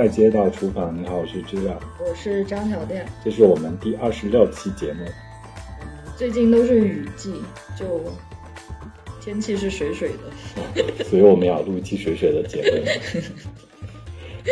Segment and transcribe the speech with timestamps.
[0.00, 3.04] 菜街道厨房，你好，我是知了，我是张小店。
[3.22, 5.04] 这是我们第二十六期节目。
[6.16, 7.34] 最近都是雨季，
[7.78, 8.00] 就
[9.20, 10.12] 天气是水水
[10.72, 14.50] 的， 所以我们要录一期水水的节目。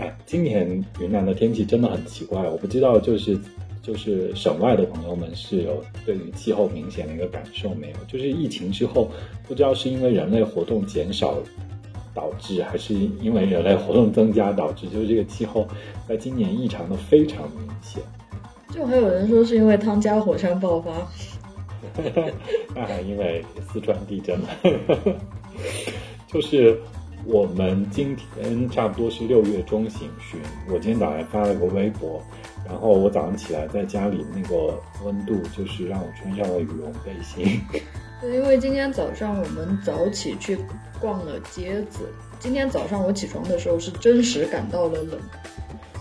[0.00, 3.38] 哎，今年云南的天气真的很奇怪，我不知道就是
[3.82, 7.96] 就是省外的朋友们是有对于气候明显的一个感受没有？
[8.10, 9.10] 就是疫情之后，
[9.46, 11.36] 不知道是因为人类活动减少。
[12.18, 15.64] 导致还是因为人类活动增加导致，就是这个气候
[16.08, 18.02] 在今年异常的非常明显。
[18.74, 20.90] 就还有人说是因为汤加火山爆发，
[22.74, 24.48] 那还因为四川地震了。
[26.26, 26.76] 就是
[27.24, 30.08] 我们今天差不多是六月中旬，
[30.68, 32.20] 我今天早上发了个微博，
[32.66, 34.74] 然后我早上起来在家里那个
[35.04, 37.60] 温度就是让我穿上了羽绒背心。
[38.20, 40.58] 对，因为今天早上我们早起去
[41.00, 42.00] 逛了街子。
[42.40, 45.18] 今天早上我起床的时候是真实感到了冷。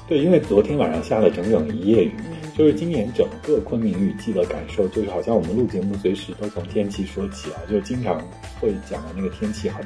[0.08, 2.14] 对，因为昨天晚上下了整整一夜雨，
[2.58, 8.20] 就是今年整个昆明雨季的感受，就是好像我们录节目随时都从天气说起啊，就经常
[8.60, 9.86] 会讲的那个天气很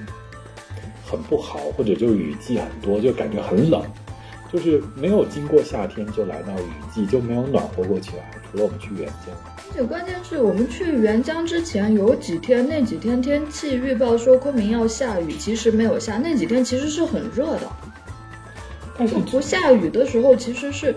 [1.06, 3.82] 很不好，或者就是雨季很多，就感觉很冷，
[4.54, 9.36] 就是没有经过夏天就来到雨季，就没有暖和过起来，除了我们去沅江。
[9.72, 16.18] 而且关键是我们去沅江之前有几天，那几天天气预报说昆明要下雨，其实没有下。
[16.18, 17.62] 那几天其实是很热的，
[18.98, 20.94] 但是不下雨的时候其实是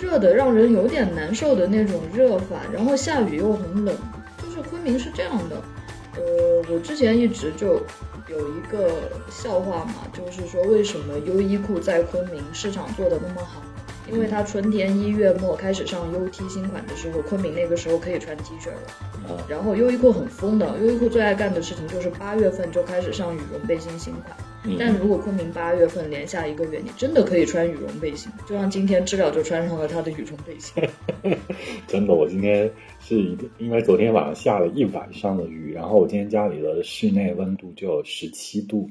[0.00, 3.96] 热的让人有点难受的那种热法，然后下雨又很冷，
[4.42, 5.62] 就是昆明是这样的。
[6.16, 7.80] 呃，我之前一直就
[8.28, 13.62] 有一个笑话嘛，就是说为什么优衣库在昆明市场做的那么好？
[14.10, 19.44] 因为它春天一月末开始上 UT 新款的时候，昆明那个时候可以穿 T 恤了。
[19.48, 24.36] 然后优衣库很疯的，优衣库最爱干的事情就是八月份就开始上羽绒背心新款。
[24.78, 30.82] 但如果昆明八月份连下一个月，你真的可以穿羽绒背心，就像今天知了就穿上了他的羽绒背心。
[31.88, 32.70] 真的，我今天
[33.00, 38.88] 是因为昨天晚上下了一晚上的雨，然后我今天家里的室内温度就有十七度。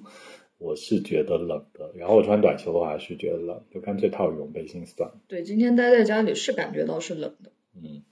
[0.62, 5.20] 我是觉得冷的，然后我穿短袖的话是觉得冷，就干脆套羽绒背心算了。
[5.28, 7.52] 对，今天待在家里是感觉到是冷的。
[7.76, 8.04] 嗯，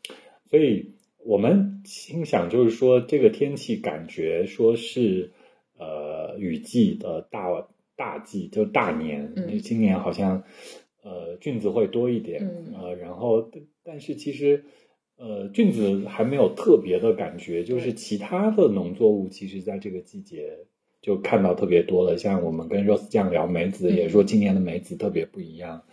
[0.50, 5.32] 所以我们心想就是说，这个天气感觉说是
[5.78, 9.32] 呃雨季的大大季，就大年。
[9.36, 9.60] 嗯。
[9.60, 10.44] 今年好像
[11.04, 12.44] 呃菌子会多一点。
[12.44, 12.74] 嗯。
[12.74, 13.52] 呃，然后
[13.84, 14.66] 但是其实
[15.18, 20.66] 呃菌子还没有特别的感觉，就是其他的农作物其实在这个季节。
[21.02, 25.84] 就看到特别多了，像我们跟 Rose 酱聊梅子，也说今年的梅子特别不一样。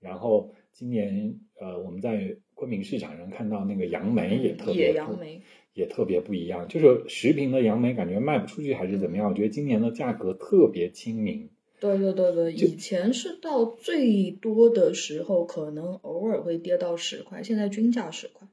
[0.00, 5.40] 然后今年呃，我们在昆明市场上看到那个杨梅也特别，杨梅
[5.72, 6.66] 也特别不一样。
[6.66, 9.28] 就是十瓶的杨梅感觉卖不出去还是怎么样？
[9.28, 11.48] 我觉得今年的价格特别亲民。
[11.78, 18.48] 对对对对，以前是到最多的时候可能偶尔会跌到十块，现在均价十块。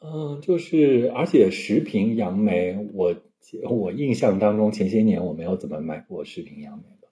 [0.00, 3.16] 嗯，就是而且十瓶杨梅我。
[3.62, 7.08] 我印象当中，前些年我没有怎么买过视频杨梅的，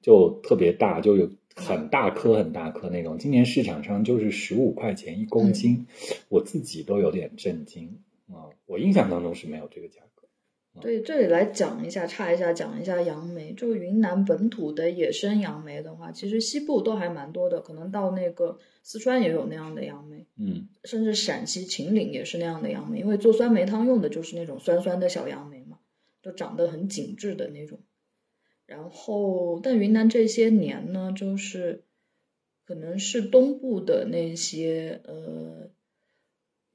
[0.00, 3.18] 就特别大，就有很大颗很大颗那种。
[3.18, 5.86] 今年市场上就是十五块钱一公斤，
[6.28, 8.50] 我自己都有点震惊啊！
[8.66, 10.28] 我印象当中是没有这个价格。
[10.80, 13.52] 对，这里来讲一下，差一下，讲一下杨梅。
[13.52, 25.61] 就云南本土的野生杨梅的话，其实西部都还蛮多的，可能到那个四川也有那样的杨梅，嗯，甚至陕西秦岭也是那样的杨梅，因为做酸梅汤用的就是那种酸酸的小杨梅
[26.22, 26.30] 嘛。
[26.30, 27.80] 就长得很紧致的那种，
[28.64, 31.82] 然后但云南这些年呢，就是
[32.64, 35.68] 可能是东部的那些呃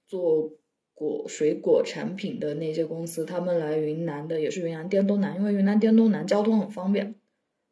[0.05, 0.51] 做
[0.93, 7.15] 果水果产品的那些公司，他们来云南的也是云南滇东南，因为云南滇东南交通很方便，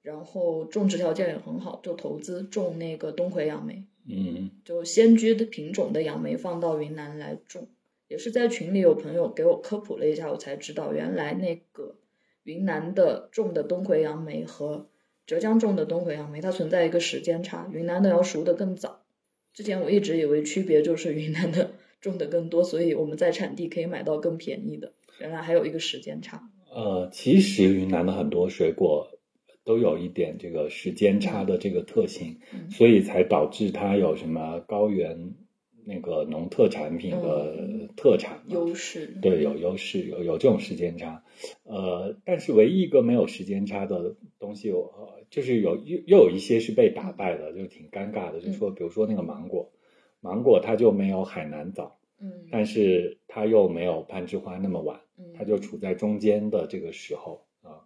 [0.02, 7.68] 然后种植条件也很好，就投资种那个东魁杨梅，嗯，就仙居的品种的杨梅放到云南来种。
[8.16, 11.98] 也是在群里有朋友给我科普了一下，我才知道原来那个
[12.44, 14.88] 云南的种的东魁杨梅和
[15.26, 19.02] 浙江种的东魁杨梅，它存在一个时间差，云南的要熟的更早。
[19.54, 24.94] 之前我一直以为区别就是云南的 种的更多，所以我们在产地可以买到更便宜的。
[25.20, 26.42] 原来还有一个时间差。
[26.74, 29.10] 呃，其实云南的很多水果
[29.66, 32.40] 都有一点这个时间差的这个特性，
[32.72, 35.34] 所以才导致它有什么高原。
[35.86, 41.24] 那个农特产品的特产优势，对，有优势，有有这种时间差，
[41.64, 48.40] 呃，但是唯一一个没有时间差的东西，呃，就是有又又有一些是被打败的，就挺尴尬的。
[48.42, 49.72] 就说，比如说那个芒果，
[50.22, 55.00] 芒果它就没有海南早，嗯，但是它又没有攀枝花那么晚，
[55.38, 57.86] 它就处在中间的这个时候啊，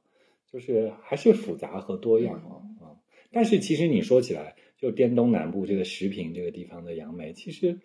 [0.51, 2.95] 就是还是复杂和多样啊啊。
[3.31, 7.79] 但是其实你说起来，就滇东南部这个石屏这个地方的杨梅，其实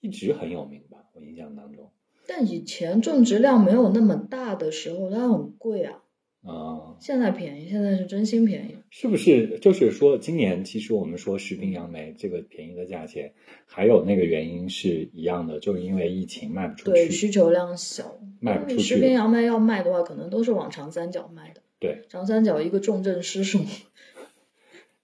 [0.00, 0.98] 一直很有名吧？
[1.14, 1.90] 我印象当中。
[2.26, 6.02] 但以前种植量没有那么大的时候，它很贵啊。
[6.42, 8.76] 啊，现在便宜，现在是真心便宜。
[8.88, 9.58] 是不是？
[9.58, 13.34] 就是说，今年其实我们说石屏杨梅这个便宜的价钱，
[13.66, 18.82] 还有那个原因是一样的，就是因为疫情卖不出去，对，需求量小，卖不出去。
[18.82, 21.60] 石屏杨梅要卖的话，可能都是往长三角卖的。
[21.78, 23.58] 对，长三角一个重症失守，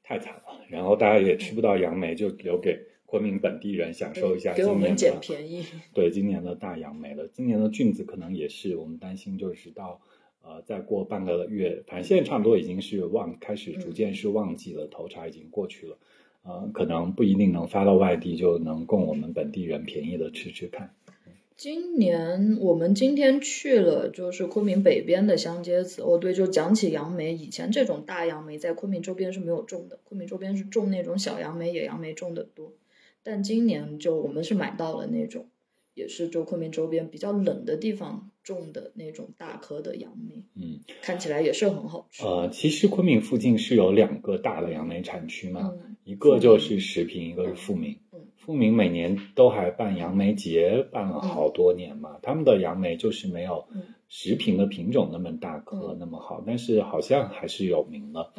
[0.02, 0.45] 太惨了。
[0.68, 4.52] 然后大家也吃不到杨梅，就留给昆明本地人享受一下。
[4.54, 5.64] 给我们捡便宜。
[5.94, 10.00] 对，今年的大杨梅了，今年的菌子可能也是我们担心，就是到。
[10.48, 15.98] 呃，再过半个月，反正现在差不多已经是旺，开始逐渐是旺季了，头茬已经过去了，
[16.44, 20.88] 呃，可能不一定能发到外地，就能供我们本地人便宜的吃吃看。
[21.56, 26.02] 今年我们今天去了，就是昆明北边的香街子。
[26.02, 32.74] 哦，对，就讲起杨梅，以前这种大杨梅在昆明周边是没有种的，昆明周边是种那种小杨梅、野杨梅种的多，
[33.22, 35.46] 但今年就我们是买到了那种。
[35.94, 42.22] 也是就昆明周边比较冷的地方种的那种大颗的杨梅，嗯，看起来也是很好吃。
[42.22, 45.72] 呃，其实昆明附近是有两个大的杨梅产区嘛，
[46.04, 47.96] 一个就是石屏，一个是富民。
[48.46, 52.16] 富民每年都还办杨梅节，办了好多年嘛。
[52.22, 53.66] 他们的杨梅就是没有
[54.08, 58.30] 食品的品种那么大颗那么好，但是好像还是有名的。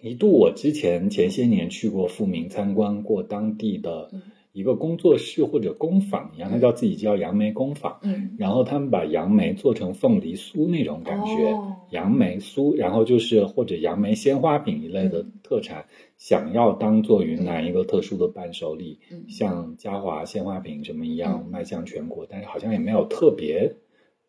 [0.00, 4.10] 一度我之前前些年去过富民参观过当地的。
[4.52, 7.98] 一个工作室或者工坊一样，他叫自己叫杨梅工坊。
[8.02, 11.56] 嗯，然后他们把杨梅做成凤梨酥那种感觉，
[11.90, 15.84] 杨梅酥，然后就是或者杨梅鲜花饼一类的特产，
[16.16, 23.76] 想要当做云南一个特殊的伴手礼，嗯像嘉华鲜花饼什么一样迈向全国，但是好像也没有特别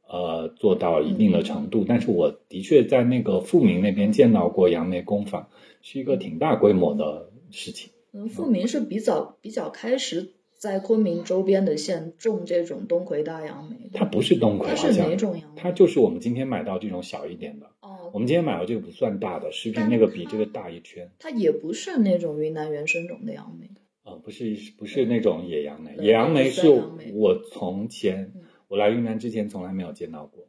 [0.08, 1.84] 呃做到一定的程度。
[1.88, 5.48] 但是我的确在那个富民那边见到过杨梅工坊，
[5.82, 7.92] 是一个挺大规模的事情。
[8.14, 13.90] 嗯，富民是比较比较开始在昆明周边的县种这种冬葵大杨梅。
[13.94, 15.62] 它不是冬葵，它是哪种杨梅？
[15.62, 17.68] 它就是我们今天买到这种小一点的。
[17.80, 21.10] 哦，我们今天买到这个不算大的，视频那个比这个大一圈。
[21.20, 23.70] 它也不是那种云南原生种的杨梅。
[24.04, 26.68] 啊，不是不是那种野杨梅，野杨梅是
[27.14, 28.34] 我从前
[28.68, 30.48] 我来云南之前从来没有见到过，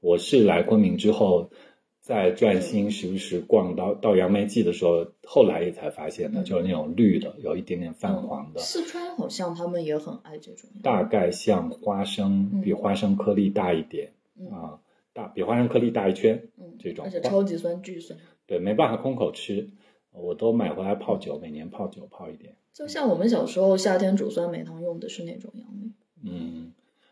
[0.00, 1.50] 我是来昆明之后。
[2.10, 8.58] 在转心时不时逛到到杨梅季的时候，后来也才发现的，就是那种绿的，有一点点泛黄的。
[8.58, 10.68] 四川好像他们也很爱这种。
[10.82, 14.14] 大概像花生，比花生颗粒大一点
[14.50, 14.80] 啊，
[15.12, 16.48] 大比花生颗粒大一圈，
[16.80, 17.04] 这种。
[17.04, 18.18] 而且超级酸，巨酸。
[18.44, 19.70] 对，没办法空口吃，
[20.10, 22.56] 我都买回来泡酒，每年泡酒泡一点。
[22.72, 25.92] 就像我们小时候夏天煮酸梅汤用的是那种杨梅。
[26.28, 26.49] 嗯。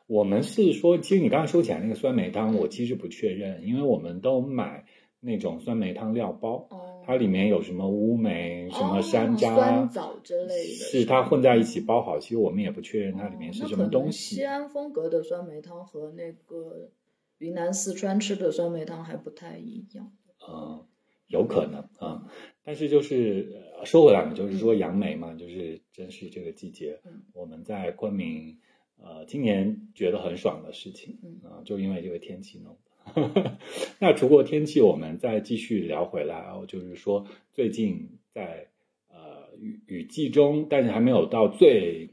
[0.08, 4.86] 我们是说，其实你刚刚说起来那个酸梅汤，我其实不确认，因为我们都买
[5.20, 6.66] 那种酸梅汤料包，
[7.04, 12.18] 它里面有什么乌梅、什么山楂、酸枣之类的，是它混在一起包好。
[12.18, 14.36] 其实我们也不确认它里面是什么东西。
[14.36, 16.90] 西安风格的酸梅汤和那个
[17.36, 20.10] 云南、四川吃的酸梅汤还不太一样。
[20.48, 20.86] 嗯，
[21.26, 22.24] 有可能啊，
[22.64, 26.98] 但是就是说回来嘛，就是说杨梅嘛，就是真是这个季节，
[27.34, 28.56] 我们在昆明。
[29.02, 33.58] 呃，今年觉得很爽的事情，啊，就因为这个天气弄的。
[34.00, 38.68] 那除过天气，我们再继续聊回来哦，就是说最近在
[39.08, 42.10] 呃雨雨季中，但是还没有到最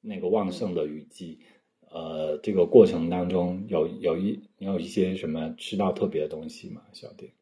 [0.00, 1.40] 那个旺盛的雨季，
[1.90, 7.32] 呃，这个过程当中有有一你有一些什么吃到特别的东西吗，小店？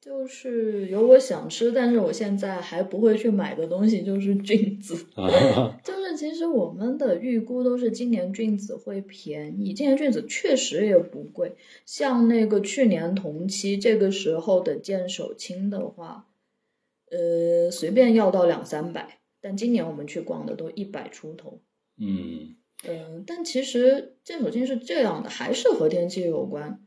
[0.00, 5.06] 就是有我想吃，但是我现在还不会去买的东西，就是 菌子。
[5.84, 11.56] 就是其实我们的预估都是今年菌子会便宜，今年菌子确实也不贵。
[11.84, 16.28] 像那个去年同期这个时候的剑手青的话，
[17.10, 21.60] 呃，随便要到两三百，但今年我们去逛的都一百出头。
[21.98, 26.84] 嗯嗯，但其实剑手青是这样的，还是和天气有关。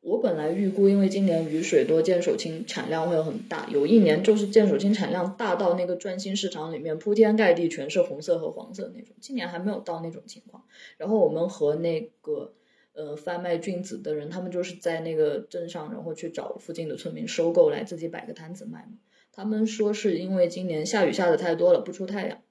[0.00, 3.68] 我本来预估，因为今年雨水多，剑手青产量会很大。
[3.70, 9.14] 有一年就是剑手青产量大到那个转心市场里面铺天盖地全是红色和黄色那种。
[9.20, 10.64] 今年还没有到那种情况。
[10.96, 12.54] 然后我们和那个
[12.94, 18.98] 呃贩卖菌子的人，他们就是在那个镇上，然后去找附近的村民收购来自己摆个摊子卖嘛。
[19.32, 22.42] 他们说是因为今年下雨下的太多了，不出太阳，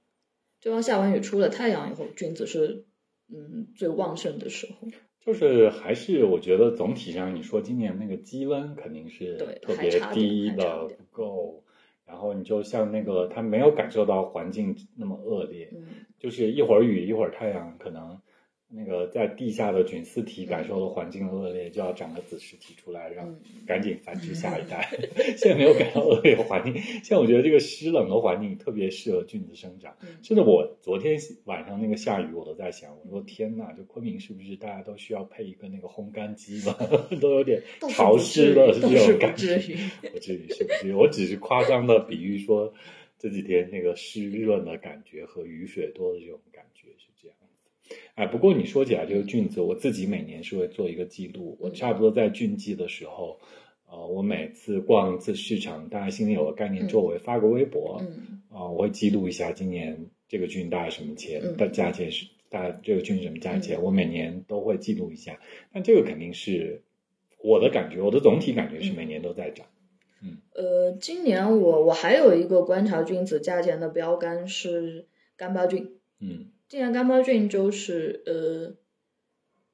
[0.61, 2.85] 就要下完雨出了太阳以后，菌子是
[3.27, 4.87] 嗯最旺盛的时候。
[5.25, 11.63] 就是还是我觉得总体上，你说今年那个积温肯定是特别低的，不够。
[12.05, 15.71] 然后你就像那个他没有感受到环境那么恶劣，
[16.17, 18.19] 就是一会儿雨一会儿太阳，可能
[18.71, 23.35] 那个在地下的菌丝体感受的环境恶劣，就要长个子实体出来，让
[23.65, 24.87] 赶紧繁殖下一代。
[25.35, 29.95] 现在没有感到恶劣环境，现在我觉得这个湿冷的环境特别适合菌子生长。
[30.21, 36.73] 甚至我昨天晚上那个下雨，我都在想，我说天呐，就昆明是不是大家都需要配一个那个烘干机了？
[37.19, 39.57] 都有点潮湿的这种感觉。
[40.13, 40.93] 不至于，是不至于。
[40.93, 42.71] 我只是夸张的比喻说，
[43.17, 46.68] 这几天那个湿润的感觉和雨水多的这种感觉。
[48.15, 51.57] 哎，不过你说起来这个菌子，我自己每年是会做一个记录。
[51.61, 53.39] 我差不多在菌季的时候，
[53.89, 58.01] 呃，我每次逛一次市场，大家心里有个概念之后，我会发个微博，
[58.49, 65.39] 啊，我会记录一下今年这个菌大概什么钱，的价钱是大概这个菌什么价钱，我每年都会记录一下。
[65.71, 66.83] 但这个肯定是
[67.41, 69.65] 我的感觉，我的总体感觉是每年都在涨。
[70.21, 75.93] 嗯，呃，今年我我还有一个观察菌子价钱的标杆是干巴菌。
[76.19, 76.51] 嗯。
[76.69, 78.75] 今年干巴菌就是呃，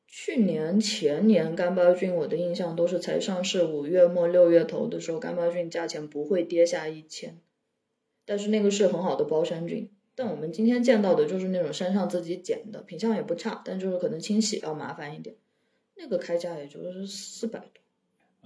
[0.08, 7.42] 去年前年干巴菌，我的印象都是才上市五月末六月头的时候，干巴菌价钱不会跌下一千，
[8.24, 9.92] 但是那个是很好的包山菌。
[10.16, 15.36] 但我们今天见到的就是那种山上自己捡的，品相也不差，但就是可能清洗要麻烦一点，
[15.98, 17.85] 那个开价也就是四百多。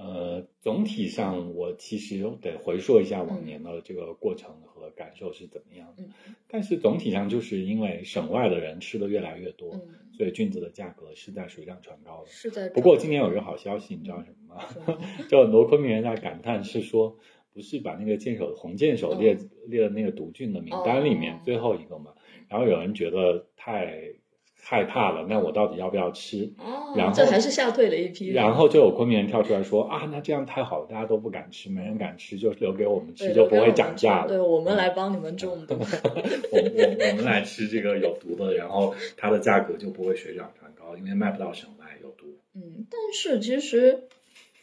[0.01, 6.05] 呃，总体上我其实得回溯一下往年的这个过程和感受是怎么样的。
[6.47, 9.71] 但是总体上就是因为省外的人吃的越来越多，
[10.13, 12.29] 所以菌子的价格是在水涨船高的。
[12.29, 12.69] 是的。
[12.69, 14.63] 不过今年有一个好消息，你知道什么吗？
[15.27, 17.17] 就很多昆明人在感叹，是说
[17.53, 19.37] 不是把那个剑手红剑手列
[19.67, 22.13] 列的那个毒菌的名单里面最后一个嘛？
[22.47, 24.13] 然后有人觉得太。
[24.61, 26.53] 害怕了，那我到底要不要吃？
[26.59, 28.29] 哦，然后这还是吓退了一批。
[28.29, 35.75] 然后就有昆明人跳出来说：“啊，那这样太好了，大家都不敢吃，没人敢吃，就留给我们吃，就不会涨价了。”对，我们来帮你们种毒。
[36.51, 42.27] 我我我们来吃这个有毒的，然后它的价格就不会水涨船高，因为卖不到省外有毒。
[42.53, 44.03] 嗯，但是其实，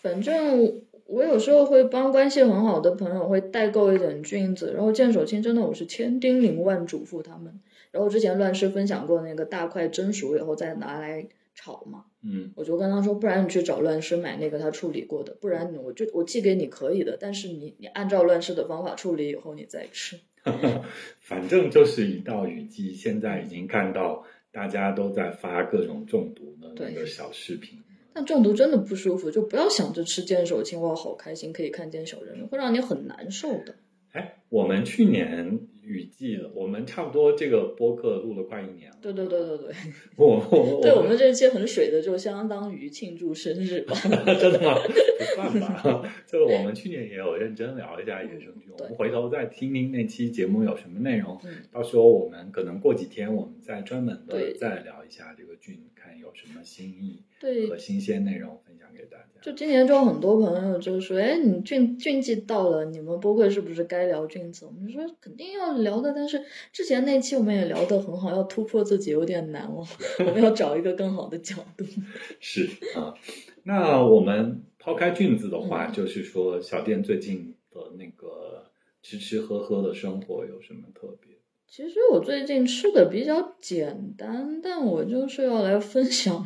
[0.03, 7.61] 反正我有时候会帮关系很好的朋友会代购一点菌子，然后见手青真的我是千叮咛万嘱咐他们。
[7.97, 20.19] 然后之前乱世分享过那个大块蒸熟以后再拿来炒嘛，嗯，我就跟他说，不然你去找乱世买那个他处理过的，不然我就我寄给你可以的，但是你你按照乱世的方法处理以后你再吃。
[21.21, 24.23] 反正就是一到雨季，现在已经看到
[24.53, 27.79] 大家都在发各种中毒的那个小视频。
[28.12, 33.76] 但中毒真的不舒服，就不要想着吃见手青哇好开心可以看见小人，会让你很难受的。
[34.12, 35.61] 哎，我们去年。
[35.87, 38.97] 雨季了，我们差不多这个播客录了快一年了。
[39.00, 39.75] 对对对对 对，
[40.16, 43.95] 我我对我们这期很水的，就相当于庆祝生日吧？
[44.38, 44.75] 真的吗？
[45.19, 46.02] 不算吧。
[46.26, 51.40] 就是我们去年也有认真聊一下野生菌，我们回头再听听那期节目有什么内容。
[51.71, 57.23] 到时候我们可能过几天，我们再专门的再聊一下这个菌，看有什么新意
[57.69, 58.59] 和新鲜内容
[58.97, 59.25] 给大家。
[59.43, 69.87] 就今年就很多朋友就说：“哎，你俊俊季到了，你们播客是不是该聊菌子？”我们说肯定要聊的，但是之前那期我们也聊得很好，要突破自己有点难哦，
[70.19, 71.85] 我们要找一个更好的角度。
[72.41, 73.15] 是啊，
[73.62, 78.65] 那我们抛开菌子的话，就是说小店最近的那个
[79.03, 81.37] 吃吃喝喝的生活有什么特别？
[81.69, 86.45] 其实我最近吃的比较简单，但我就是要来分享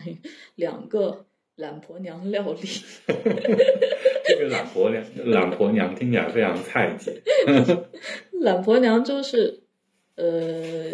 [0.57, 1.25] 两个。
[1.57, 2.61] 懒婆娘料理，
[4.25, 7.21] 这个懒婆娘，懒婆娘听起来非常菜鸡。
[8.40, 9.62] 懒婆娘就是，
[10.16, 10.92] 呃，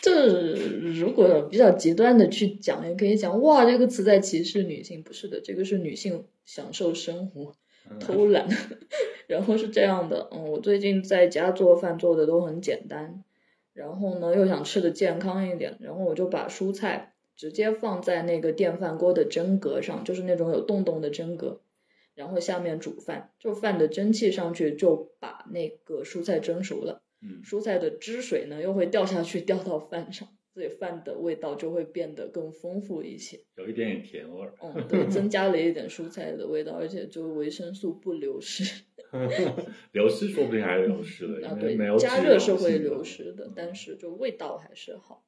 [0.00, 0.54] 这
[0.94, 7.52] 如果比较极端的去讲，也可以讲哇，这个词在歧视女性，不是的，这个是女性享受生活，
[8.00, 8.48] 偷懒。
[9.28, 13.22] 然后是这样的，嗯，我最近在家做饭做的都很简单，
[13.74, 17.12] 然后呢又想吃的健康一点，然后我就把蔬菜。
[17.38, 21.62] 直接放在那个电饭锅的蒸格上，就是那种有洞洞的蒸格，
[22.16, 27.00] 然后下面煮饭，就饭的蒸汽上去就把那个蔬菜蒸熟了。
[27.22, 34.54] 嗯，蔬菜的汁水呢又会掉下去掉到饭上，所以饭的味道就会变得更丰富一些，有一点点甜味儿。
[34.60, 38.82] 嗯， 对，增加了一点蔬菜的味道，而且就维生素不流失。
[39.92, 45.24] 流失说不定还流失了，啊，对没有加热是会流失的，但是就味道还是好。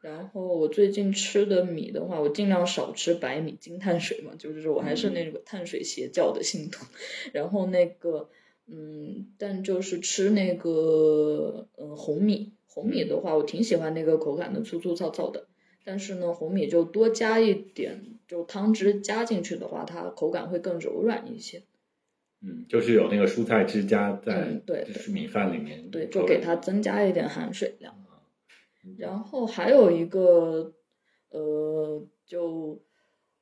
[0.00, 6.86] 然后我最近吃的米的话，我尽量少吃白米，精碳水嘛，就是我还是那个碳水邪教的信徒。
[7.32, 8.30] 然后那个，
[8.66, 12.52] 嗯，但就是吃那个，嗯，红米。
[12.66, 15.48] 红米的话，我挺喜欢那个口感的，粗粗糙糙的。
[15.84, 21.62] 但是呢，红米就多加一点，就汤汁加进去的话，它口感会更柔软一些。
[22.40, 27.96] 嗯，就是有那个蔬菜汁加在，对，就是米饭里面，对，就给它增加一点含水量。
[28.96, 30.72] 然后还有一个，
[31.30, 32.06] 呃，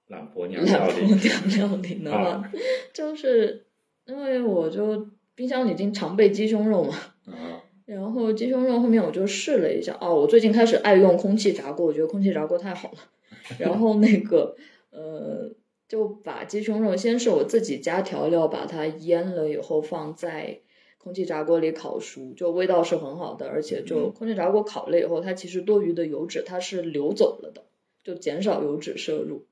[0.08, 2.50] 懒婆娘料理，懒婆娘料理的话，
[2.92, 3.66] 就是
[4.06, 6.94] 因为我就冰箱里经常备鸡胸肉嘛，
[7.26, 12.98] 啊，然后鸡胸肉后面我就试了一下，哦，我最近开始爱用空气炸锅，我觉得空气炸锅太好了。
[13.58, 14.56] 然后那个
[14.90, 15.50] 呃，
[15.88, 20.60] 就把鸡胸肉先是我自己加调料，把它腌了以后放在
[21.06, 27.62] 空气炸锅里烤熟，就味道是很好的，而且就空气炸锅烤了以后，它其实多余的油脂它是流走了的，
[28.02, 29.46] 就减少油脂摄入。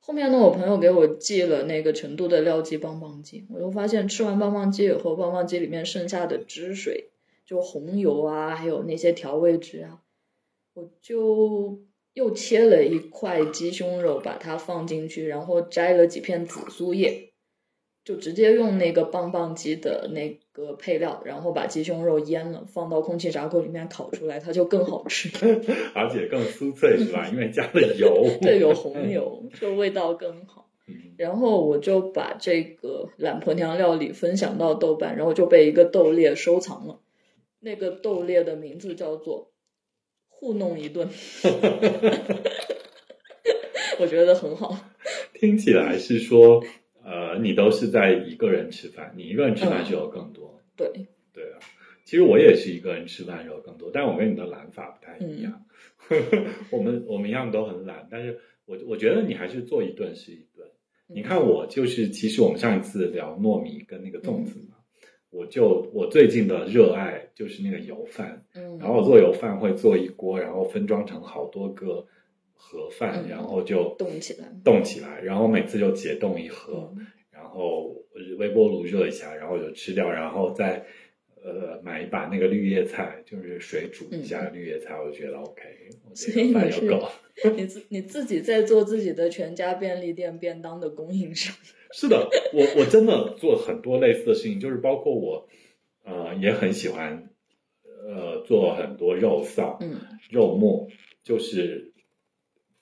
[0.00, 7.08] 后面呢，我朋友给我寄了那个成都的料鸡棒棒鸡，我就发现吃完棒棒鸡以后，棒棒鸡里面剩下的汁水，
[7.46, 10.02] 就红油啊，还有那些调味汁啊，
[10.74, 11.80] 我就
[12.12, 17.29] 又切了一块鸡胸肉，把它放进去，然后摘了几片紫苏叶。
[18.02, 25.28] 就直接用那个棒棒鸡的那个配料，然后把鸡胸肉腌了，放到空气炸锅里面烤出来，它就更好吃，
[25.94, 27.28] 而且更酥脆，是吧？
[27.28, 30.66] 因为加了油， 对，有 红油，就味道更好。
[31.16, 37.00] 然后我就把这个懒婆娘料理分享到豆瓣，然后就被一个豆列收藏了。
[37.60, 39.52] 那个豆列的名字叫做
[40.26, 41.06] “糊弄一顿”，
[44.00, 44.74] 我觉得很好。
[45.34, 46.64] 听起来是说。
[47.02, 50.60] 呃，你都是在一个人吃饭，你一个人吃饭时候更多。
[50.76, 50.88] 对，
[51.32, 51.58] 对啊，
[52.04, 55.64] 其实我也是一个人吃饭时候更多，但我跟你的懒法不太一样。
[56.70, 60.66] 我们我们一样都很懒，但是我我觉得你还是做一顿是一顿。
[61.06, 64.76] 你看我就是，其实我们上一次聊糯米跟那个粽子嘛，
[65.30, 72.06] 我就我最近的热爱就是那个油饭，嗯，然后我做油饭会做一锅，然后分装成好多个。
[72.62, 76.92] 盒饭，然后就冻起来，冻起来，然后每次就解冻一盒，
[77.32, 77.96] 然后
[78.38, 80.84] 微波炉热一下，然后就吃掉，然后再
[81.42, 85.62] 呃买一把那个绿叶菜，就是水煮一下绿叶菜，我就觉得 OK，
[86.14, 87.08] 所以饭就够。
[87.56, 91.56] 你自你自己在做自己的全家便利店便当的供应商。
[91.92, 95.48] 是的，我我真的做很多类似的事情，就是包括我
[96.04, 97.30] 呃也很喜欢
[98.06, 99.96] 呃做很多肉臊，嗯，
[100.30, 100.86] 肉末
[101.24, 101.89] 就是。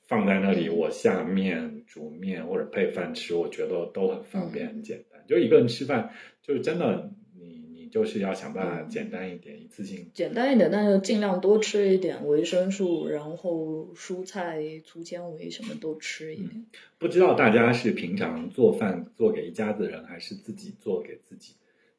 [0.09, 5.23] 放在那里，我下面煮面或者配饭吃，我觉得都很方便、很简单。
[5.29, 6.11] 就一个人吃饭，
[6.43, 16.65] 就是真的，你你就是要想办法简单一点，一次性简单一点，那就尽量多吃一点维生素，然后蔬菜、粗纤维什么都吃一点。
[16.97, 21.53] 不知道大家是平常做饭做给一家子人，还是自己做给自己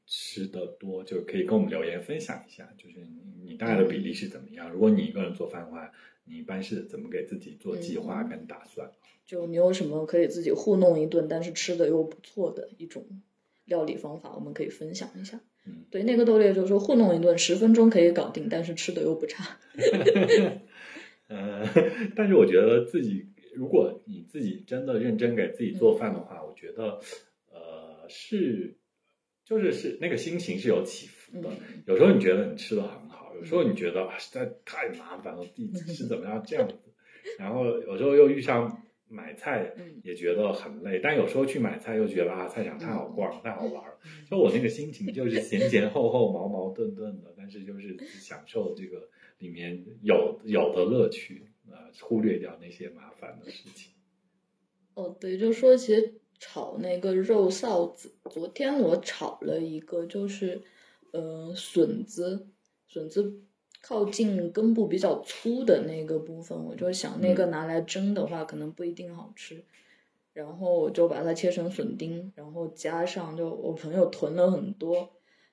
[0.08, 1.04] 吃的多？
[1.04, 3.06] 就可以跟我们留言分享一下，就是
[3.44, 4.72] 你大概的比例是怎么样？
[4.72, 5.92] 如果你一个人做饭的话。
[6.30, 8.92] 你一般是怎么给自己做计划跟打算？
[9.26, 13.06] 就你有什么可以自己糊弄一顿，但是吃的又不错的一种
[13.66, 15.42] 料理方法，我们可以分享一下。
[15.66, 19.58] 嗯，对，那个豆列就是说糊弄一顿十分钟可以搞定，但是吃的又不差。
[21.28, 21.68] 呃，
[22.16, 27.00] 但是我觉得自己，如果你自己真的认真给自己做饭的话，我觉得
[27.52, 28.78] 呃是，
[29.46, 31.50] 就是是那个心情是有起伏的。
[31.86, 33.09] 有时候你觉得你吃的很好。
[33.40, 36.76] 有时候你觉得啊，实在太麻烦了，自己是怎么样这样子？
[37.40, 39.74] 然后有时候又遇上买菜，
[40.04, 41.00] 也觉得很累。
[41.02, 43.98] 但有时候去买菜又觉得啊，菜场太好逛，太好玩儿。
[44.30, 53.94] 就我那个心情就是前前后后矛矛盾盾的， 但是就是享受这个里面有有的乐趣啊，忽略掉那些麻烦的事情。
[54.94, 60.62] 哦，对，就说起炒那个肉臊子，昨天我炒了一个，就是
[61.12, 62.48] 呃笋子。
[62.90, 63.40] 笋子
[63.82, 69.64] 靠近根部比较粗的那个部分，我就想那个拿来蒸的话，可能不一定好吃。
[70.34, 75.10] 然后我就把它切成笋丁，然后加上就我朋友囤了很多，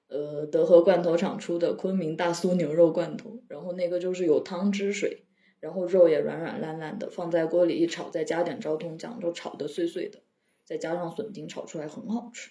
[0.08, 5.24] 呃，德和罐头厂出的昆明大酥牛肉罐头，然后那个就是有汤汁水，
[5.60, 10.20] 然后肉也软软烂烂的，放在锅里一炒，再加点昭通酱，就炒的碎碎的，
[10.64, 12.50] 再加上笋丁，炒出来很好吃。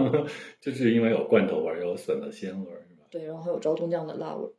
[0.60, 2.70] 就是因为有罐头味，有笋的鲜味。
[3.14, 4.50] 对，然后还有昭通酱的辣味，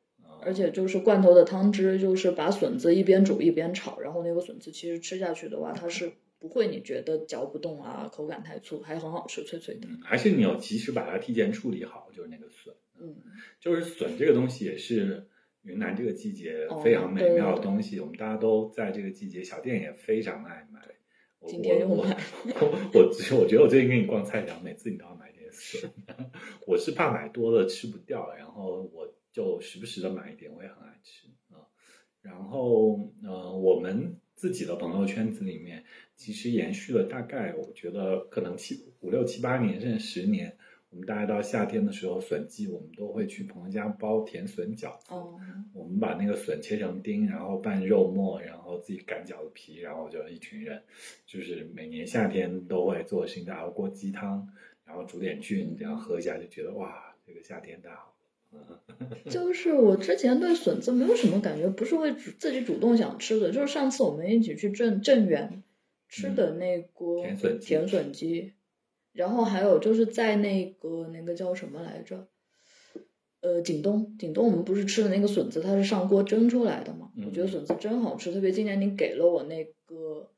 [0.41, 9.89] 而且就是罐头的汤汁，就是把笋子一边煮一边炒，然后那个笋子其实吃下去的话，它是不会你觉得嚼不动啊，口感太粗，还很好吃，脆脆的。
[10.01, 12.73] 还是你要及时把它提前处理好，就是那个笋。
[12.97, 13.13] 嗯，
[13.59, 15.27] 就是笋这个东西也是
[15.63, 20.79] 云南这个季节非常美妙的东西，我们大家都在这个季节，小店也非常爱买。
[21.47, 22.17] 今天又买。
[22.59, 25.89] 我我我觉得我最近跟你逛菜场，每次你都要买点笋。
[26.65, 31.61] 我是怕买多了吃不掉，然后我就时不时的买一点，我也很爱吃啊。
[32.21, 35.83] 然后呃，我们自己的朋友圈子里面，
[36.15, 40.57] 其实延续了大概我觉得可能七五六七八年甚至十年，
[40.95, 45.07] 我们大概到夏天的时候，笋季我们都会去朋友家包甜笋饺子。
[45.09, 45.37] 哦，
[45.73, 50.81] 我们把那个笋切成丁，然后拌肉末，然后自己擀饺子皮，然后就一群人，
[51.25, 54.47] 就是每年夏天都会做新的熬锅鸡汤，
[54.85, 58.15] 然后煮点菌，然后喝一下就觉得哇，这个夏天太好
[58.53, 58.81] 了。
[59.29, 63.51] 就是我之前对笋子没有什么感觉，不是会主自己主动想吃的。
[63.51, 65.61] 就是上次我们一起去镇镇远
[66.07, 68.53] 吃的那锅甜笋甜笋鸡，
[69.15, 72.27] 然后还有就是在那个那个叫什么来着？
[73.41, 77.11] 呃，景东，景东我们不是吃的那个笋子，它是上锅蒸出来的嘛？
[77.15, 80.31] 嗯我觉得笋子真好吃，特别今年你给了我那个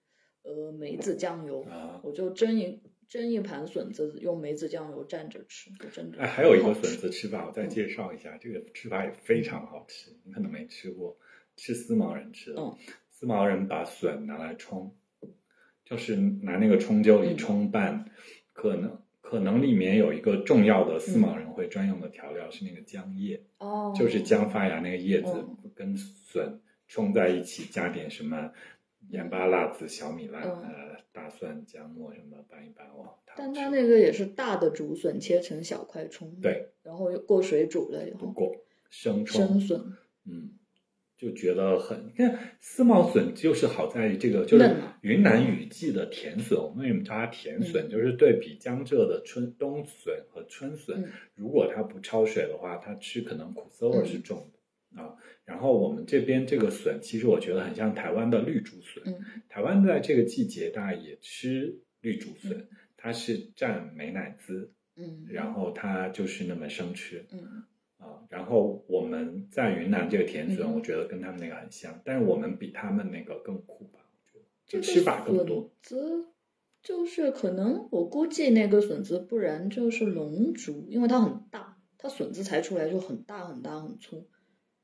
[0.43, 11.17] 呃梅子酱油，啊，我就蒸一蒸一盘笋子，用梅子酱油蘸着吃，就真的哎，还有一个笋子吃法，我再介绍一下，这个吃法也非常好吃，你可能没吃过，
[11.55, 12.61] 吃思茅人吃的。
[12.61, 12.75] 嗯
[13.09, 14.95] 思茅人把笋拿来冲，
[15.83, 18.11] 就是拿那个冲臼里嗯冲拌，
[18.57, 28.51] 可能可能里面有一个重要的司马人会专用的调料是那个姜叶，哦，就是姜发芽那个叶子嗯跟笋冲在一起，加点什么
[29.09, 38.55] 盐巴、辣子、小米辣、嗯呃大蒜、姜末什么拌一拌，哦，但它那个也是大的竹笋切成小块冲，，对然后又过水煮了以后，不过
[38.89, 39.93] 生冲生笋，
[40.25, 40.51] 嗯，
[41.17, 47.89] 就觉得很，你看丝毛笋就是好在于这个，就是云南雨季的甜笋，我们为什么叫它甜笋？
[47.89, 55.15] 就是对比江浙的春冬笋和春笋，嗯如果它不焯水的话，它吃可能苦涩味儿是嗯重的、啊。
[55.43, 59.03] 然后我们这边这个笋，其实我觉得很像台湾的绿竹笋。
[59.07, 59.15] 嗯
[59.49, 67.25] 台湾在这个季节大家也吃绿竹笋，嗯它是蘸美乃滋，嗯，然后它就是那么生吃。
[67.31, 67.63] 嗯
[67.97, 75.69] 啊，然后我们在云南这个甜笋，嗯我觉得跟他们那个很像，但是我们比他们那个更酷吧，我觉得就吃法更多。
[75.81, 76.27] 笋子
[76.81, 84.25] 就是可能我估计那个笋子，不然就是龙竹，因为它很大，它笋子才出来就很大很大很粗。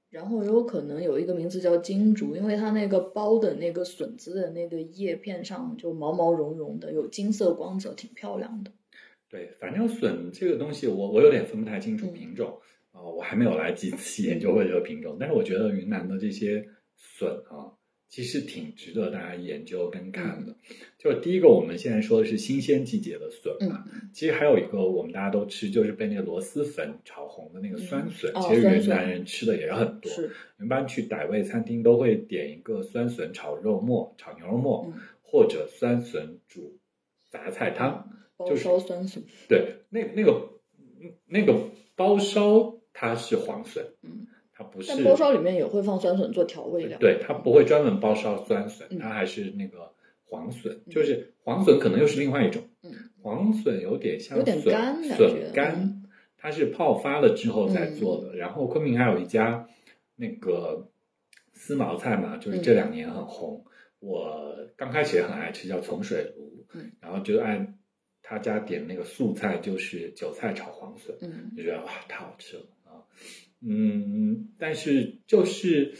[0.09, 8.71] 然后有可能有一个名字叫金竹，因为它那个包的那个笋子的那个叶片上就毛毛茸茸的，有金色光泽，挺漂亮的。
[9.27, 12.61] 对，反正笋这个东西我，我有点分不太清楚嗯品种啊、
[13.11, 17.73] 我还没有来几次研究过这个品种，但是我觉得云南的这些笋啊，
[18.09, 20.55] 其实挺值得大家研究跟看的。
[20.97, 30.11] 就第一个，我们现在说的是新鲜季节的笋嘛，嗯其实还有一个我们大家都吃，就是被那个螺蛳粉炒红的那个酸笋，嗯哦其实云南人吃的也很多。
[30.11, 36.79] 是，一般去傣味餐厅都会点一个酸笋炒肉末、炒牛肉末，嗯或者酸笋煮
[37.29, 38.09] 杂菜汤。
[38.35, 40.49] 包就是烧酸笋，对，那那个
[41.27, 46.97] 那个包烧它是黄笋，嗯，它不是但包烧里面也会放酸笋做调味料。
[46.99, 48.99] 对，它不会专门包烧酸笋，嗯。
[48.99, 49.91] 它还是那个
[50.23, 50.91] 黄笋，嗯。
[50.91, 56.05] 就是黄笋可能又是另外一种，嗯，黄笋有点像有点笋干笋干嗯，
[56.37, 58.35] 它是泡发了之后再做的。
[58.35, 59.67] 然后昆明还有一家
[60.15, 60.89] 那个
[61.53, 63.65] 丝毛菜嘛，就是这两年很红，
[63.99, 67.79] 我刚开始也很爱吃，叫从水炉，嗯，然后就按
[68.21, 71.51] 他家点那个素菜，就是韭菜炒黄笋，嗯。
[71.55, 72.63] 就觉得哇太好吃了。
[72.82, 72.82] 啊，
[73.65, 75.93] 嗯，但是就是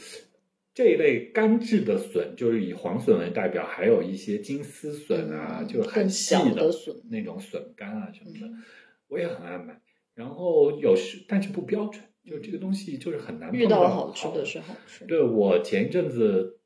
[0.74, 8.62] 这一类干制的笋，就是以黄笋为代表，还有一些金丝笋啊，嗯就是很更细小的笋那种笋干啊什么的，嗯
[9.08, 9.80] 我也很爱买。
[10.14, 15.04] 然后有时但是不标准，就这个东西就是很难遇到好吃的是好吃。
[15.06, 16.58] 对我前一阵子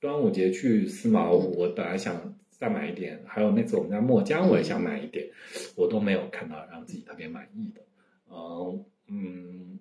[0.00, 5.28] 端午节去思茅，嗯我本来想再买一点，还有那次我们在墨江我也想买一点，
[5.76, 7.82] 我都没有看到让自己特别满意的。
[8.30, 9.78] 嗯嗯，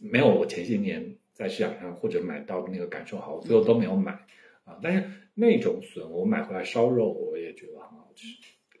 [0.00, 4.12] 没有我前些年在市场上或者买到的那个感受好，我最后都没有买
[4.64, 4.78] 啊。
[4.82, 8.26] 但是那种笋我买回来烧肉，我也觉得很好吃。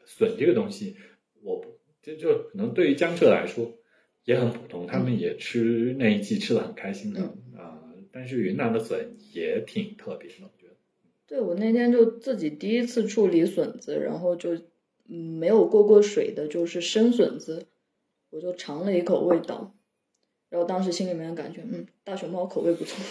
[0.04, 0.96] 笋这个东西，
[1.42, 3.72] 我不这就可能对于江浙来说
[4.24, 7.20] 也很普通，他们也吃那一季吃的很开心的
[7.56, 10.74] 啊、但是云南的笋也挺特别的，我觉得。
[11.26, 14.54] 对我那天就自己第一次处理笋子，然后就
[15.08, 17.66] 嗯没有过过水的，就是生笋子，
[18.30, 19.75] 我就尝了一口味道，
[20.48, 23.02] 然后当时心里面感觉嗯大熊猫口味不错，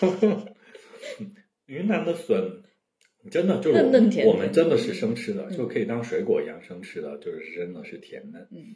[1.66, 2.62] 云南的笋
[3.30, 8.46] 真的就是我们嫩嫩甜甜我们真的是生吃的，嗯就可以当水果一样生吃的，就是真的是甜嫩。
[8.50, 8.74] 嗯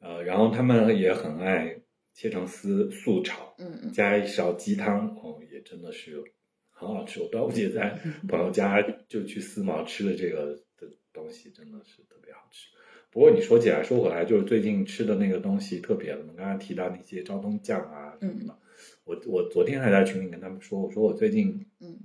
[0.00, 1.80] 呃，然后他们也很爱
[2.12, 6.22] 切成丝素炒，嗯嗯加一勺鸡汤，哦，也真的是
[6.68, 7.22] 很好吃。
[7.22, 12.68] 我端午节在 朋友家就去思茅吃的这个的东西，真的是特别好吃。
[13.14, 16.18] 不过你说起来说回来，就是最近吃的那个东西特别了。
[16.22, 18.58] 我们刚才提到那些昭通酱啊什么的，
[19.04, 21.96] 我我昨天还在群里跟他们说，我说我最近嗯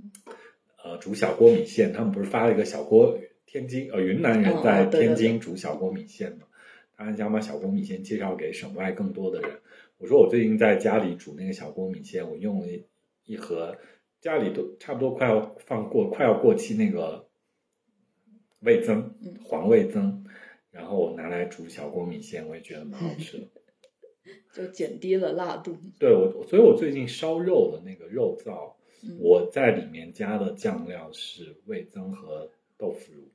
[0.84, 3.18] 呃煮小锅米线，他们不是发了一个小锅
[3.48, 6.46] 天津呃云南人在天津煮小锅米线嘛？
[6.96, 9.50] 他很想把小锅米线介绍给省外更多的人。
[9.98, 12.68] 我说我最近在家里煮那个小锅米线，我用了
[13.26, 13.76] 一盒
[14.22, 17.28] 家里都差不多快要放过快要过期那个
[18.60, 20.19] 味增黄味增，
[20.72, 23.48] 然后我拿来煮小锅米线，我也觉得蛮好 吃的，
[24.54, 25.78] 就减低了辣度。
[26.00, 28.74] 对我，所以我最近烧肉的那个肉燥，
[29.20, 33.30] 我在里面加的酱料是味增和豆腐乳，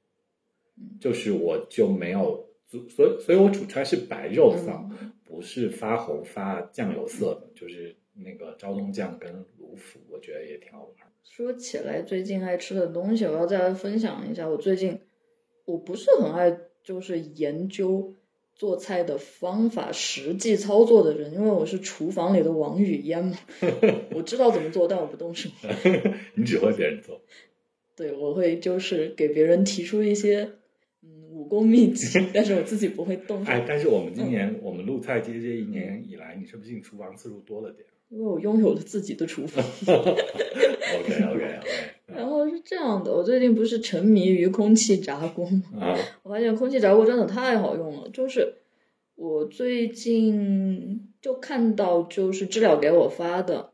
[1.01, 2.49] 就是我就没有。
[2.67, 4.91] 所以，所以我煮出来是白肉臊，
[5.23, 10.95] 不是发红发酱油色的，就是那个昭东酱跟卤腐，我觉得也挺好玩。
[11.23, 14.49] 说起来，最近爱吃的东西，我要再来分享一下。
[14.49, 14.99] 我最近
[15.67, 16.51] 我不是很爱，
[16.85, 18.15] 就是研究
[18.55, 23.37] 做菜的方法、实际操作的人，因为我是厨房里的王语嫣嘛，
[24.15, 25.49] 我知道怎么做，但我不动手。
[26.37, 27.21] 你只会别人做？
[27.97, 30.53] 对，我会就是给别人提出一些
[31.03, 31.25] 嗯。
[31.31, 33.43] 武功秘籍，但是我自己不会动。
[33.45, 37.85] 哎，但是我们今年我们录菜街这一年以来，你是不是进厨房次数多了点？
[38.11, 39.65] 因为我拥有了自己的厨房。
[39.65, 41.94] OK OK OK。
[42.07, 45.63] 然后是这样的，我最近不是沉迷于空气炸锅吗？
[45.81, 45.97] 啊。
[46.23, 48.57] 我发现空气炸锅真的太好用了，就是
[49.15, 53.71] 我最近就看到就是知了给我发的，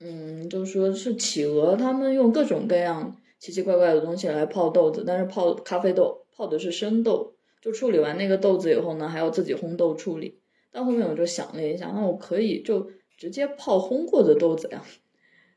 [0.00, 6.20] 嗯，就说是企鹅他们用各种各样奇奇怪怪的东西来泡豆子，但是泡咖啡豆。
[6.34, 10.38] 泡的是生豆，就处理完那个豆子以后呢，还要自己烘豆处理。
[10.72, 14.82] 但后面我就想了一下，那我可以就直接泡烘过的豆子呀。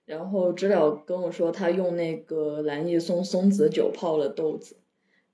[0.05, 4.77] 然后知了跟我说，他用那个蓝叶松松子酒泡了豆子。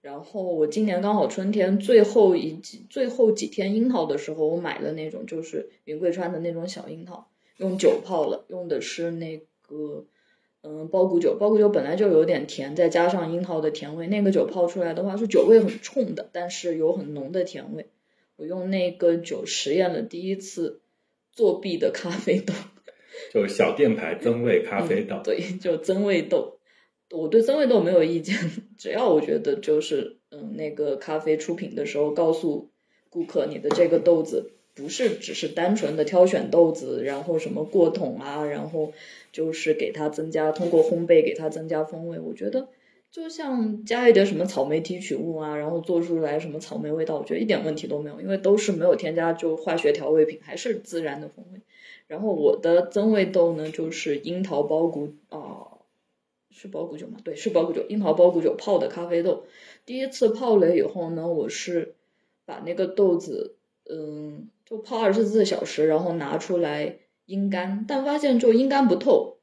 [0.02, 10.06] 然后我今年刚好春天最后一几最后几天樱桃的时候，我买了那种就是云贵川的那种小樱桃，用酒泡了，用的是那个。
[10.64, 17.90] 嗯，包谷酒，包谷酒本来就有点甜，再加上樱桃的甜味，那个酒泡出来的话是酒味很冲的，但是有很浓的甜味。
[18.36, 20.82] 我用那个酒实验了第一次
[21.32, 22.54] 作弊的咖啡豆，
[23.34, 25.22] 就小店牌增味咖啡豆。
[25.24, 26.60] 对，就增味豆。
[27.12, 28.36] 我对增味豆没有意见，
[28.78, 32.70] 只要我觉得就是嗯，那个咖啡出品的时候告诉
[33.10, 34.54] 顾客你的这个豆子。
[34.74, 38.94] 不是只是单纯的挑选豆子，然后什么过桶啊，然后
[39.34, 42.18] 就是给它增加通过烘焙给它增加风味。
[42.18, 42.70] 我觉得
[43.12, 51.60] 就像加一点什么草莓提取物啊，然后做出来什么草莓味道，我觉得一点问题都没有，因为都是没有添加就化学调味品，还是自然的风味。
[52.12, 55.80] 然后我的增味豆呢，就是樱桃包谷啊，
[56.50, 57.18] 是包谷酒吗？
[57.24, 59.46] 对，是包谷酒，樱桃包谷酒泡的咖啡豆。
[59.86, 61.96] 第一次泡了以后呢，我是
[62.44, 63.56] 把那个豆子，
[63.90, 64.50] 嗯。
[64.66, 69.38] 就泡二十四小时，然后拿出来阴干，但发现就阴干不透，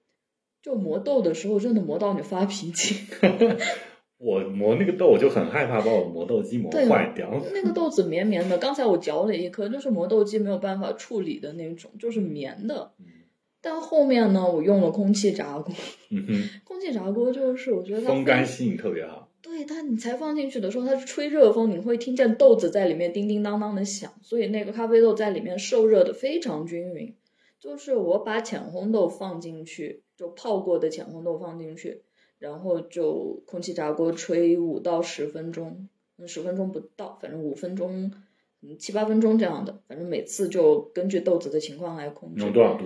[0.63, 3.07] 就磨豆的时候真的磨到你发脾气。
[4.19, 7.31] 我磨那个豆，我就很害怕把我磨豆机磨坏掉。
[7.55, 12.93] 那个豆子绵绵的，刚才我嚼了一颗，就是磨豆机没有办法处理的那种，就是绵的。
[13.61, 15.75] 但后面呢，我用了空气炸锅。
[16.11, 19.29] 嗯哼，空气炸锅就是我觉得它风干性特别好。
[19.41, 27.15] 对它，你才放进去的时候，它是吹热风，你会听见豆子在里面叮叮当当的响，所以那个咖啡豆在里面受热的非常均匀。
[27.61, 32.03] 就是我把浅烘豆放进去，就泡过的浅烘豆放进去，
[32.39, 35.89] 然后就空气炸锅吹五到十分钟，
[36.27, 38.13] 十分钟不到，反正五分钟，
[38.61, 42.43] 嗯七八分钟这样的，反正每次就根据豆子的情况来控制。
[42.43, 42.85] 用多少度？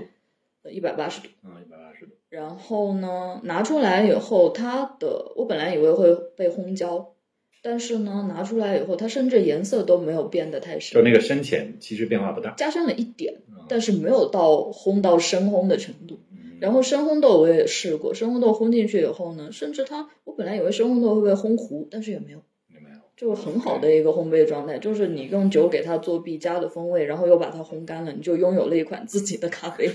[0.70, 1.28] 一百八十度。
[1.42, 2.12] 啊，一百八十度。
[2.28, 7.14] 然后呢，拿出来以后，它的我本来以为会被烘焦，
[7.62, 16.20] 但是呢，拿出来以后，它甚至颜色都没有变得太深，就那个深浅其实变化不大，加深了一点，但是没有到烘到深烘的程度。
[16.62, 22.38] 然后深烘豆我也试过，深烘豆烘进去以后呢，甚至它我本来以为深烘豆会被烘糊，但是也没有。
[22.72, 29.90] 也没有就很好的一个烘焙状态，就是你用酒给它做必加的风味，然后又把它烘干了，你就拥有了一款自己的咖啡。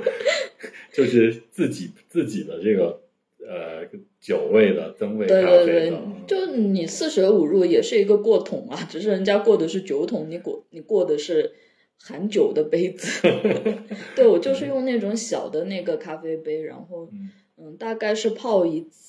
[0.92, 3.00] 就是自己自己的这个
[3.40, 3.86] 呃
[4.20, 5.40] 酒味的增味咖啡。
[5.40, 11.52] 对对对，就你四舍五入也是一个过桶啊，只是人家过的是酒桶，你过你过的是
[11.98, 13.28] 含酒的杯子。
[14.14, 17.08] 对我就是用那种小的那个咖啡杯，然后
[17.56, 19.06] 嗯，大概是泡一次。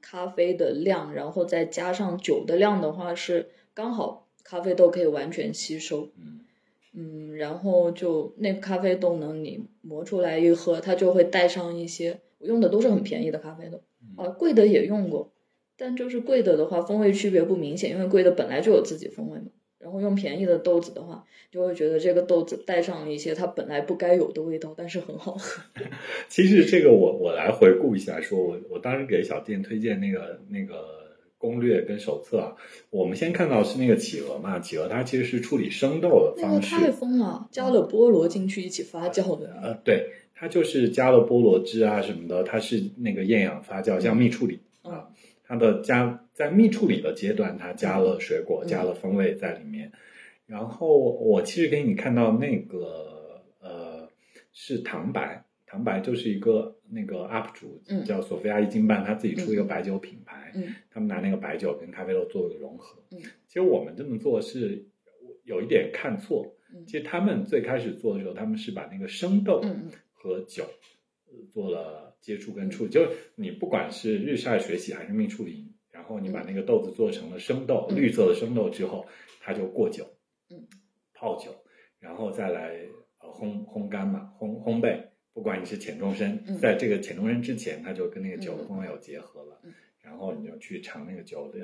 [0.00, 6.08] 咖啡的量，然后再加上酒的量的话，是刚好咖啡豆可以完全吸收。
[6.16, 6.40] 嗯
[6.94, 12.20] 嗯，然后就那个咖啡豆呢，你磨出来一喝，它就会带上一些。
[12.38, 13.82] 我用的都是很便宜的咖啡豆，
[14.16, 15.30] 啊，贵的也用过，
[15.76, 19.48] 但就是贵的的话，风味区别不明显，因为贵的本来就有自己风味嘛。
[19.94, 25.62] 然后用便宜的豆子的话，就会觉得这个豆子带上了一些它本来不该有的味道，但是很好喝。
[26.28, 30.74] 其实这个我我来回顾一下，说我我当时给小店推荐那个那个
[31.38, 32.56] 攻略跟手册啊。
[32.90, 36.74] 我们先看到是那个企鹅嘛，企鹅它其实是处理生豆的那个方式。
[36.74, 39.56] 太疯了，加了菠萝进去一起发酵的。
[39.62, 45.08] 呃，对，它就是加了菠萝汁啊什么的，它是那个厌氧发酵，像蜜处理啊。
[45.46, 49.92] 它的加在蜜处理的阶段，它加了水果，嗯加了风味在里面。
[50.46, 54.08] 然后我其实给你看到那个呃
[54.52, 63.02] 是糖白，糖白就是一个那个 UP 主嗯叫索菲亚一斤半，他自己出一个白酒品牌，嗯他们拿那个白酒跟咖啡豆做了个融合。
[63.12, 64.84] 嗯其实我们这么做是
[65.44, 66.54] 有一点看错。
[66.74, 69.62] 嗯其实他们最开始做的时候，他们是把那个生豆
[70.12, 70.64] 和酒
[71.26, 72.90] 呃做了接触跟处理。
[72.90, 79.06] 就是你不管是日晒水洗还是蜜处理，然后你把那个豆子做成了生豆，嗯绿色的生豆之后，
[79.40, 80.06] 它就过酒，
[80.48, 80.66] 嗯，
[81.12, 81.54] 泡酒，
[82.00, 82.80] 然后再来
[83.20, 84.98] 呃烘烘干嘛，烘烘焙。
[85.34, 91.58] 不管你是浅中深，嗯在这个浅中深之前，它就跟那个酒风味有结合了，嗯然后你就去尝那个酒的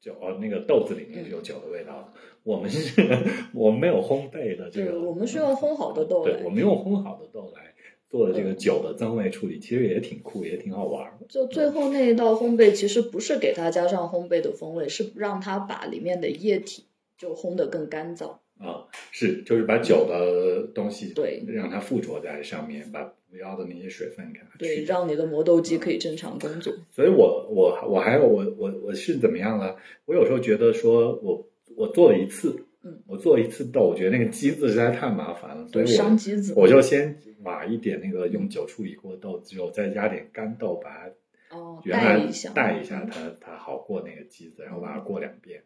[0.00, 2.12] 酒哦，那个豆子里面有酒的味道的。
[2.42, 3.00] 我们是，
[3.54, 7.67] 我们没有烘焙的这对，个，我们是用烘好的豆来，对我们用烘好的豆来
[8.08, 11.18] 做的这个酒的增味处理，其实也挺酷，也挺好玩儿。
[11.28, 16.84] 就最后那一道烘焙，其实不是给它加上烘焙的风味，是让它把里面的液体
[17.16, 18.36] 就烘得更干燥。
[18.58, 26.72] 啊，是，就是把酒的东西对让它附着在上面，把不要的那些水分给它对，让你的磨豆机可以正常工作。
[26.90, 29.76] 所以我我我还有我我我是怎么样呢？
[30.06, 37.16] 我有时候觉得说我我做了一次，嗯，我做一次豆，我觉得那个机子实在太麻烦了，所以我伤机子我就先
[37.48, 42.18] 挖一点那个用酒处理过的豆子，之后再加点干豆，把它哦，原来
[42.54, 45.62] 带一下，它，它好过那个机子，然后把它过两遍，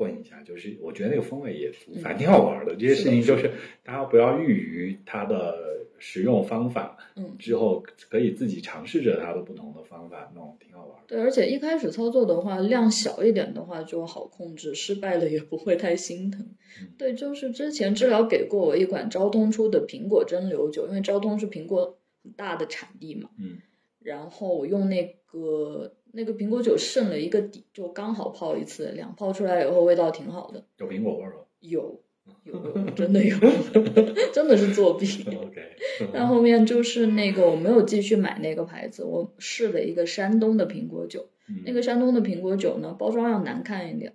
[0.00, 1.70] 混一下，就是我觉得那个风味也
[2.02, 2.74] 反正挺好玩的。
[2.74, 3.50] 这些事情就是
[3.84, 5.54] 大家不要预于它的
[5.98, 11.04] 使用方法，嗯，之后可以自己尝试着它的不同的方法弄，挺好玩的。
[11.06, 16.40] 对，而且一开始操作的话，量小一点的话就好控制，失败了也不会太心疼
[16.80, 16.88] 嗯。
[16.96, 23.58] 对，就是之前治疗给过我一款昭通出的苹果蒸馏酒，因为昭通是苹果很大的产地嘛，嗯，
[24.00, 32.00] 然后我用那个那个苹果酒剩了一个底，就刚好泡一次两，泡出来以后味道挺好的，有苹果味儿吗有
[32.44, 33.36] 有有真的有，
[34.32, 35.06] 真的是作弊。？
[35.28, 35.60] OK，
[36.12, 44.14] 但后面就是那个我没有继续买那个牌子，我试了一个山东的苹果酒，嗯那个山东的苹果酒呢，包装要难看一点，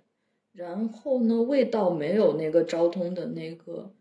[0.52, 3.92] 然后呢，味道没有那个昭通的那个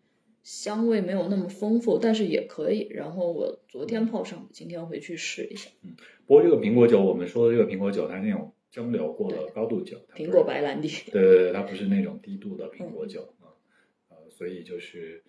[0.45, 2.88] 香味没有那么丰富，但是也可以。
[2.91, 5.95] 然后我昨天泡上，今天回去试一下嗯
[6.27, 10.88] 不过这个苹果酒，我们说的这个苹果酒，它是那种蒸馏过的高度酒，苹果白兰地。
[11.12, 13.58] 对对对，它不是那种低度的苹嗯果酒啊，
[14.10, 15.23] 呃，所以就是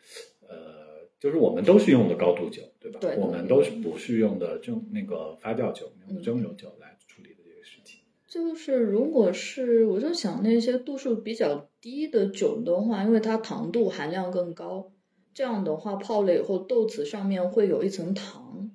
[0.46, 3.00] 呃，就是我们都是用的高度酒，对吧？
[3.00, 8.00] 对我们都是不是用的蒸那个发酵酒，用的嗯蒸馏酒来处理的这个事情。
[8.26, 14.92] 就是如果是我就想那些度数比较低的酒的话，因为它糖度含量更高，
[15.36, 18.70] 这样的话泡了以后豆子上面会有一层糖，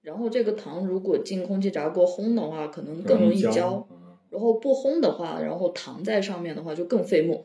[0.00, 3.84] 然后这个糖如果进空气炸锅烘的话，可能更容易焦
[4.30, 7.44] 然后不烘的话，然后糖在上面的话就更费墨。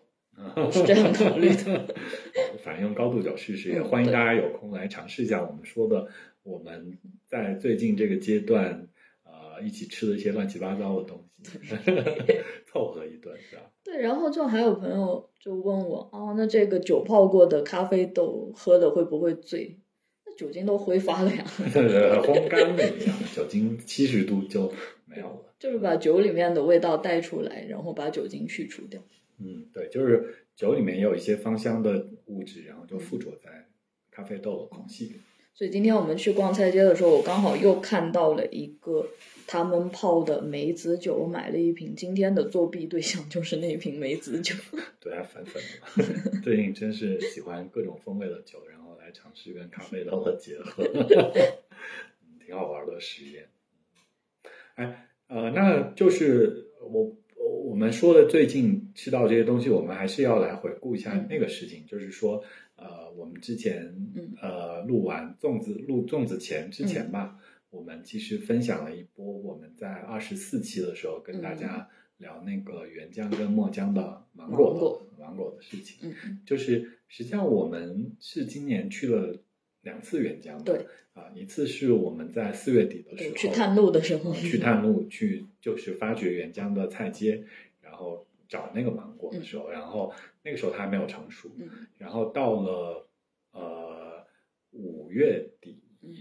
[0.55, 1.95] 我是这样考虑的。
[2.63, 6.07] 反正用高度酒试试，也欢迎大家有空来尝试一下我们说的
[6.43, 8.98] 我们在最近这个阶段呃
[9.61, 11.57] 一起吃的一些乱七八糟的东西，
[12.67, 13.63] 凑合一顿是吧？
[13.83, 19.79] 对，然后就还有朋友就问我，哦，那这个酒泡过的咖啡豆喝的会不会醉？
[20.25, 21.43] 那酒精都挥发了呀。
[22.23, 24.71] 烘干了一样，酒精七十度就
[25.05, 25.53] 没有了。
[25.59, 29.01] 就是把酒里面的味道带出来，然后把酒精去除掉。
[29.39, 33.67] 嗯，对，就是酒里面也有一些芳香的物质，然后就附着在
[34.11, 35.15] 咖啡豆的孔隙里。
[35.59, 39.05] 所以今天我们去逛菜街的时候，我刚好又看到了一个
[39.45, 41.93] 他们泡的梅子酒，我买了一瓶。
[41.97, 44.55] 今天的作弊对象就是那瓶梅子酒。
[45.01, 45.61] 对啊，粉粉。
[46.41, 50.81] 最近真是喜欢各种风味的酒，然后来尝试跟咖啡豆的结合，
[52.23, 53.49] 嗯挺好玩的实验。
[54.75, 57.17] 哎，呃，那就是我
[57.65, 62.41] 我们说的最近吃到这些东西，我们还是要来回顾一下嗯那个事情，就是说，
[62.81, 64.35] 呃，我们之前嗯。
[64.41, 67.37] 呃录完粽子录粽子前之前吧，
[67.69, 76.15] 我们其实分享了一波我们在二十四期的时候跟大家聊那个原浆跟墨浆的芒果芒果的芒果的事情。
[76.45, 79.37] 就是实际上我们是今年去了
[79.81, 87.43] 两次原浆的，对啊，一次是我们在四月底的时，候去探路的时候，去探路去就是发掘原浆的菜街，
[87.81, 91.69] 然后找那个芒果的时候，然后那个时候它还没有成熟，嗯。
[91.97, 93.07] 然后到了
[93.51, 94.25] 呃
[94.71, 96.13] 五月底，嗯。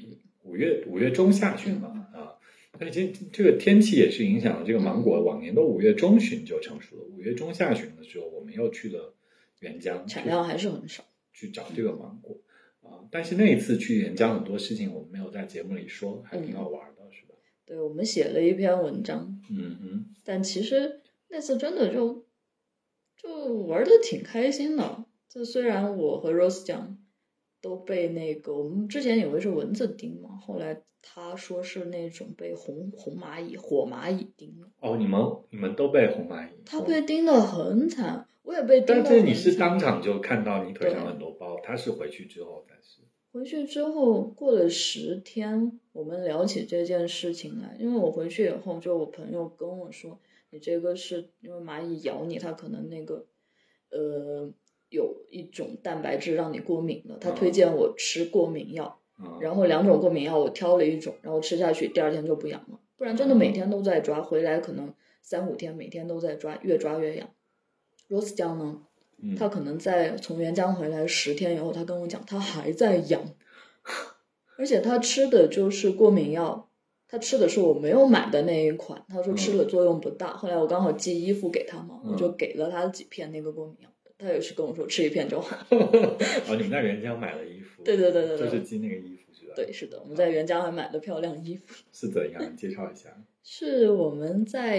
[0.44, 2.32] 五月五月中下旬嘛、啊，
[2.78, 9.14] 但其实这个天气也是影响了这个芒果，往年都五月中旬就成熟了，五月中下旬的时候，我们又去了
[9.60, 11.04] 沅江，产量还是很少。
[11.34, 12.40] 去找这个芒果
[12.80, 17.34] 啊，但是那一次去沅江很多事情我们没有在节目里说，还挺好玩的，是吧？
[17.66, 20.97] 对，我们写了一篇文章，嗯哼，但其实
[21.28, 22.24] 那次真的就
[23.16, 25.04] 就玩的挺开心的。
[25.28, 26.98] 就虽然我和 Rose 讲
[27.60, 34.68] 都被那个我们之前以为是蚊子叮嘛，后来他说是那种被红红蚂蚁、火蚂蚁叮了。
[34.80, 35.20] 哦，你们
[35.50, 36.52] 你们都被红蚂蚁？
[36.64, 38.26] 他被叮的很惨。
[38.42, 43.02] 我也被叮，但是你是当场就看到你腿上很多包，他是回去之后才是。
[43.30, 50.18] 回去之后过了十天，我们聊起这件事情来，因为我回去以后，就我朋友跟我说，
[50.51, 53.26] 你这个是因为蚂蚁咬你，它可能那个
[53.90, 54.53] 呃
[54.88, 59.01] 有一种蛋白质让你过敏了，他推荐我吃过敏药，
[59.40, 67.28] 然后两种过敏药我挑了一种，然后吃下去第二天就不痒了，不然真的每天都在抓，回来可能三五天每天都在抓，越抓越痒。
[68.09, 68.82] Rose 酱呢？
[69.36, 73.34] 他可能在从沅江回来十天以后，他跟我讲，他还在痒，
[74.57, 76.67] 而且他吃的就是过敏药，
[77.09, 79.02] 他吃的是我没有买的那一款。
[79.09, 80.36] 他说吃了作用不大。
[80.36, 83.88] 后来我刚好寄衣服给他嘛，我就给了他几片那个过敏药。
[84.18, 85.56] 他也是跟我说吃一片就好。
[85.70, 87.82] 哦，你们在沅江买了衣服？
[87.82, 89.22] 对对对对，就是寄那个衣服。
[89.56, 91.74] 对，是的，我们在原江还买了漂亮衣服。
[91.92, 92.56] 是怎样？
[92.56, 93.09] 介绍一下。
[93.42, 94.78] 是我们在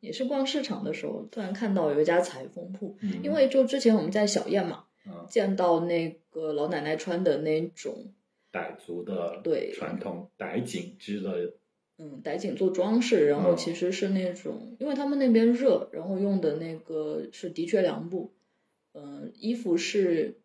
[0.00, 4.84] 也是逛市场的时候，突然看到有一家裁缝铺，因为就之前我们在小燕嘛，
[5.28, 8.12] 见到那个老奶奶穿的那种
[8.52, 11.54] 傣族的对传统傣锦织的，
[12.00, 18.32] 嗯，傣锦做装饰，然后其实是那种，因为他们那边热，然后用的那个是的确良布，
[18.94, 20.40] 嗯，衣服是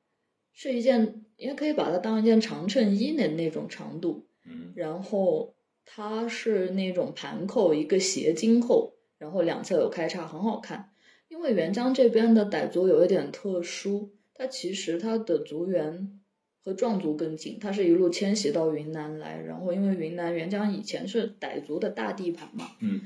[0.51, 1.21] 是一件。
[1.37, 5.53] 也可以把它当一件长衬衣的那种长度，嗯，然后
[5.83, 10.91] 它是那种盘扣，一个斜襟扣，然后两侧有开叉，很好看。
[11.27, 16.21] 因为元江这边的傣族有一点特殊，它其实它的族源
[16.65, 23.01] 和壮族更近，他是一路迁徙到云南来，然后因为云南沅江以前是傣族的大地盘嘛，嗯，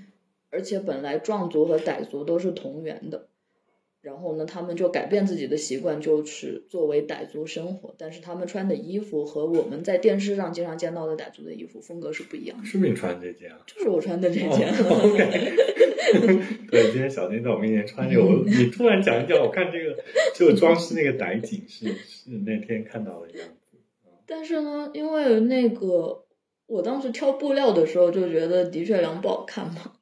[0.49, 3.27] 而且本来壮族和傣族都是同源的。
[4.01, 7.93] 然后呢，他们就改变自己的习惯，就是作为傣族生活。
[7.97, 12.65] 但是他们穿的衣服和我们在电视上经常见到的傣族的衣服风格是不一样的。
[12.65, 13.59] 是不是你穿这件啊？
[13.67, 14.69] 就是我穿的这件。
[14.89, 15.53] OK。
[16.71, 19.95] 对，今天小金在我面前穿这个，我你突然讲一讲，我看这个
[20.33, 23.77] 就装饰那个傣锦是是那天看到的样子。
[24.25, 26.23] 但是呢，因为那个
[26.67, 29.93] 我当时挑布料的时候就觉得的确良不好看嘛。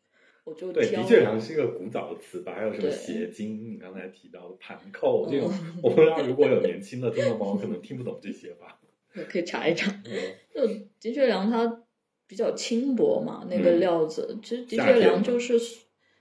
[0.54, 2.54] 对，的确良是一个古早的词吧？
[2.56, 3.74] 还有什么斜襟？
[3.74, 5.52] 你刚才提到的盘扣这种，
[5.84, 8.80] 我不知道如果有年轻的听众朋友可能听不懂这些吧？
[9.30, 9.92] 可以查一查。
[10.54, 10.68] 就
[11.00, 11.84] 的确良它
[12.28, 15.58] 比较轻薄嘛，那个料子其实的确良就是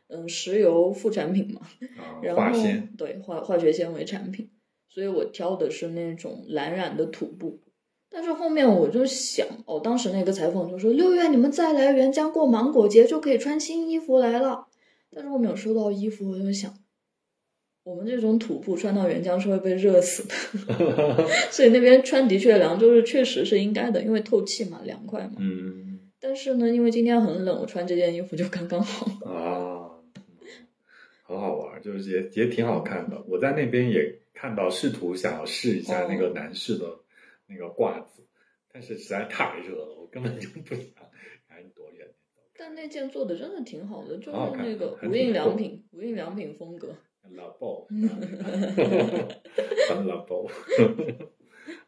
[0.09, 1.61] 嗯石油副产品嘛，
[2.23, 2.43] 然后
[2.97, 4.51] 对化化学纤维产品，
[4.89, 7.61] 所以我挑的是那种蓝染的土布。
[8.11, 14.67] 但是后面我就想，哦，当时那个裁缝就说六月你们再来沅江过芒果节就可以穿新衣服来了。
[15.15, 16.73] 但是我没有收到衣服，我就想，
[17.85, 20.35] 我们这种土布穿到沅江是会被热死的，
[21.51, 25.37] 所以那边穿的确凉，就是确实是应该的，因为透气嘛，凉快嘛。
[25.39, 26.01] 嗯。
[26.19, 29.07] 但是呢，因为今天很冷，我穿这件衣服就刚刚好。
[29.31, 29.91] 啊，
[31.25, 33.23] 很好玩，就是也也挺好看的。
[33.29, 36.87] 我在那边也看到，试图想要试一下那个男士的。
[37.49, 38.27] 那个褂子，
[38.73, 40.85] 但是实在太热了，我根本就不想
[41.49, 42.15] 赶紧躲远点。
[42.59, 46.97] 但那件做的真的挺好的，就是那个无印良品，无印良品风格。
[47.29, 47.87] La b
[50.07, 50.51] La b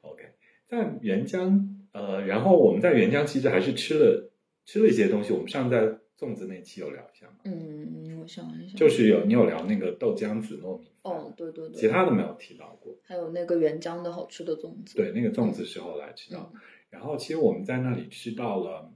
[0.00, 0.22] OK，
[0.66, 4.32] 在沅江，呃，然后我们在沅江其实还是吃了
[4.64, 5.32] 吃了一些东西。
[5.32, 7.36] 我们上次在粽子那期有聊一下吗？
[7.44, 10.90] 嗯，我想一下，就是有你有聊那个豆浆紫糯米。
[11.02, 12.98] 哦，对对对，其他的没有提到过。
[13.04, 16.52] 还有那个原浆的好吃的粽子，对，那个粽子是后来吃到。
[16.90, 18.92] 然后其实我们在那里吃到了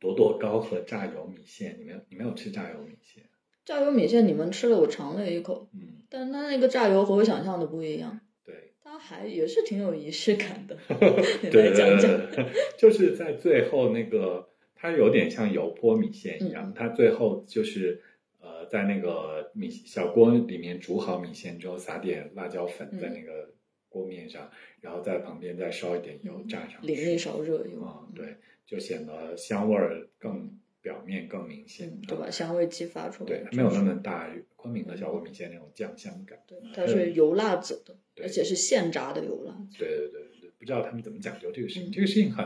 [0.00, 1.76] 朵朵糕和炸油米线。
[1.78, 3.24] 你没有你没有吃炸油米线？
[3.64, 8.20] 炸油米线你们吃了，我尝了一口，嗯，但它那个炸油和我想象的不一样。
[8.44, 10.76] 对，它还也是挺有仪式感的。
[10.88, 12.46] 对对对，
[12.78, 14.48] 就是在最后那个，
[14.84, 18.02] 它有点像油泼米线一样，它最后就是。
[18.46, 23.54] 呃，在那个米小锅里面煮好米线之后，撒点辣椒粉在那个
[23.88, 24.50] 锅面上，
[24.82, 30.50] 然后在旁边再烧一点油，炸上，淋一勺热油啊，对，就显得香味儿更
[30.82, 32.30] 表面更明显，对吧？
[32.30, 42.44] 香味激发出来，对，没有那么大昆明的小锅米线那种酱香感，对，它是油辣子的，而且是现炸的油辣子，对对对对，不知道他们怎么讲究这个事情，这个事情很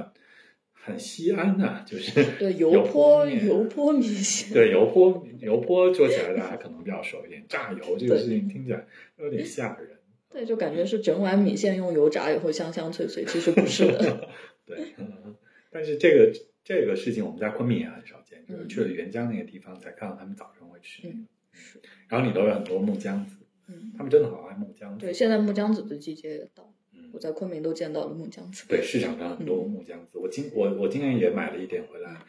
[0.89, 8.87] 很西安呐，就是对油油泼油泼米线，对油泼油泼做起来大家可能比较熟一点，炸油这个事情听起来
[9.19, 9.91] 有点吓人。
[10.31, 14.29] 对，就感觉是整碗米线用油炸以后香香脆脆，其实不是的。
[14.67, 15.35] 对，嗯
[15.71, 16.33] 但是这个
[16.65, 21.17] 这个事情我们在昆明也很少见，就是嗯去了沅江那个地方才看到他们早上会吃那个。
[21.17, 23.37] 嗯是，然后里头有很多木姜子，
[23.67, 25.05] 嗯，他们真的好爱木姜子。
[25.05, 26.75] 对，现在木姜子的季节也到，嗯
[27.13, 28.65] 我在昆明都见到了木姜子。
[28.69, 32.21] 对，市场上很多嗯木姜子，我今我我今年也买了一点回来，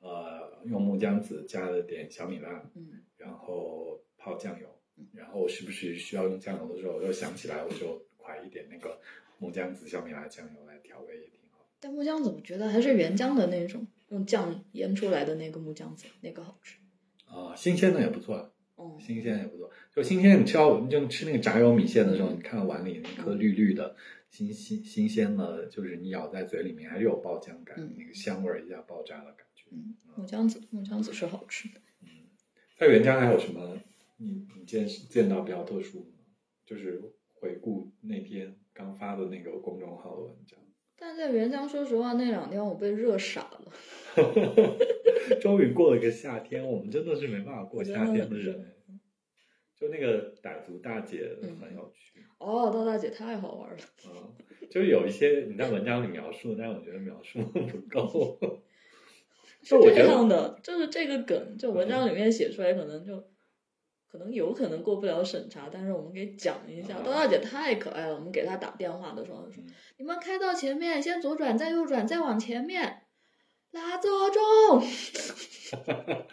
[0.00, 4.66] 呃，用木姜子加了点小米辣，嗯，然后泡酱油，
[5.12, 8.98] 然后时不时需要用酱油的时候，我又想起来，我就㧟一点那个
[9.38, 11.66] 木姜子小米辣酱油来调味，也挺好。
[11.80, 16.78] 但木姜子我觉得还是原浆的那种，用酱腌出来的那个木姜子，那个好吃。
[17.26, 19.68] 啊、新鲜的也不错，哦，新鲜也不错。
[19.96, 23.96] 就新鲜，你吃到你就吃那个炸油米线的时候，嗯你看到碗里那颗绿绿的、
[24.28, 29.64] 新新新鲜的，就是你咬在嘴里面还是有爆浆感，嗯那个香味儿一下爆炸的感觉。
[29.72, 31.80] 嗯，木姜子，木姜子是好吃的。
[32.02, 32.08] 嗯
[32.78, 33.80] 在沅江还有什么
[34.18, 36.18] 你你见见到比较特殊的吗？
[36.66, 37.00] 就是
[37.40, 40.58] 回顾那天刚发的那个公众号的文章，
[40.98, 43.72] 但在沅江，说实话，那两天我被热傻了。
[45.40, 48.75] 终于过了一个夏天，我们真的是没办法过夏天的人。
[49.78, 53.76] 就那个傣族大姐嗯很有趣，哦，刀大姐太好玩了。
[54.06, 54.34] 嗯，
[54.70, 57.60] 就是有一些你在文章里描述，但是我觉得描述不
[57.90, 58.38] 够。
[59.62, 63.22] 是这样的，就是这个梗，就文章里面写出来，可能就
[64.08, 66.94] 可能有可能过不了审查，但是我们给讲一下。
[66.94, 73.02] 啊刀大姐太可爱了，我们给她打电话的时候她说嗯：“你们开到前面，先左转，再右转，再往前面，
[73.76, 74.82] 拉左中。”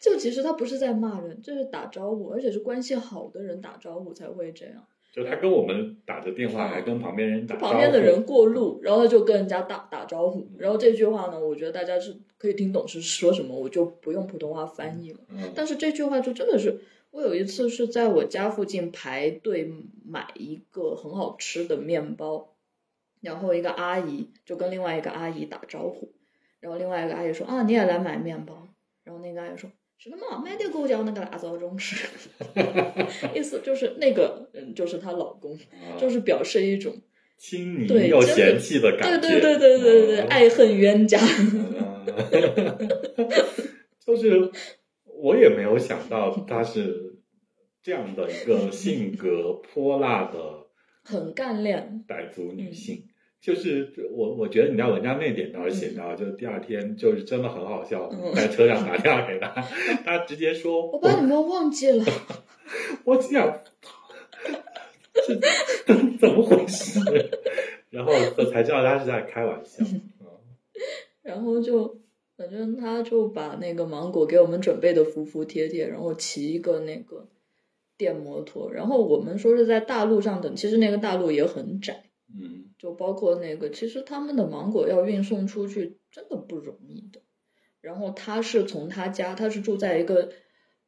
[0.00, 4.74] 就其实他不是在骂人，就是打招呼，而且是关系好的人打招呼才会这样。
[5.12, 15.18] 就他跟我们打着电话，还跟旁边人打招呼，旁边的人过路，然后他就跟人家打打招呼，然后这句话呢，我觉得大家是可以听懂是说什么，我就不用普通话翻译了。
[15.28, 16.80] 嗯，但是这句话就真的是，
[17.10, 19.72] 我有一次是在我家附近排队
[20.06, 22.54] 买一个很好吃的面包，
[23.20, 26.12] 然后一个阿姨就跟另外一个阿姨打招呼，
[26.60, 28.68] 然后另外一个阿姨说啊你也来买面包，
[29.04, 32.06] 然后那个阿姨说是的嘛，买点狗叫那个拉糟中吃，
[33.34, 36.94] 意思就是那个人就是她老公，啊就是表示一种
[37.36, 42.06] 亲昵又嫌弃的感觉，对对对对对，对爱恨冤家，嗯
[44.04, 44.50] 就是
[45.04, 47.18] 我也没有想到她是
[47.82, 50.66] 这样的一个性格泼辣的
[51.04, 53.04] 很干练，傣族嗯女性。
[53.40, 58.34] 就是我，我觉得你在文章那点倒是写到，就第二天就是真的很好笑，嗯。
[58.34, 59.48] 在车上打电话给他，
[60.04, 62.04] 他直接说：“我把你们忘记了。
[63.04, 63.60] 我想，
[65.86, 67.00] 这怎么回事？
[67.90, 69.84] 然后我才知道他是在开玩笑。
[69.84, 70.02] 嗯。
[71.22, 71.98] 然后就
[72.36, 77.28] 反正他就把那个芒果给我们准备的服服帖帖，然后骑一个那个
[77.96, 87.20] 电摩托，然后我们说是在大路上等，其实那个大路也很窄，嗯就包括那个，其实他们的芒果要运送出去真的不容易的。
[87.82, 90.30] 然后他是从他家，他是住在一个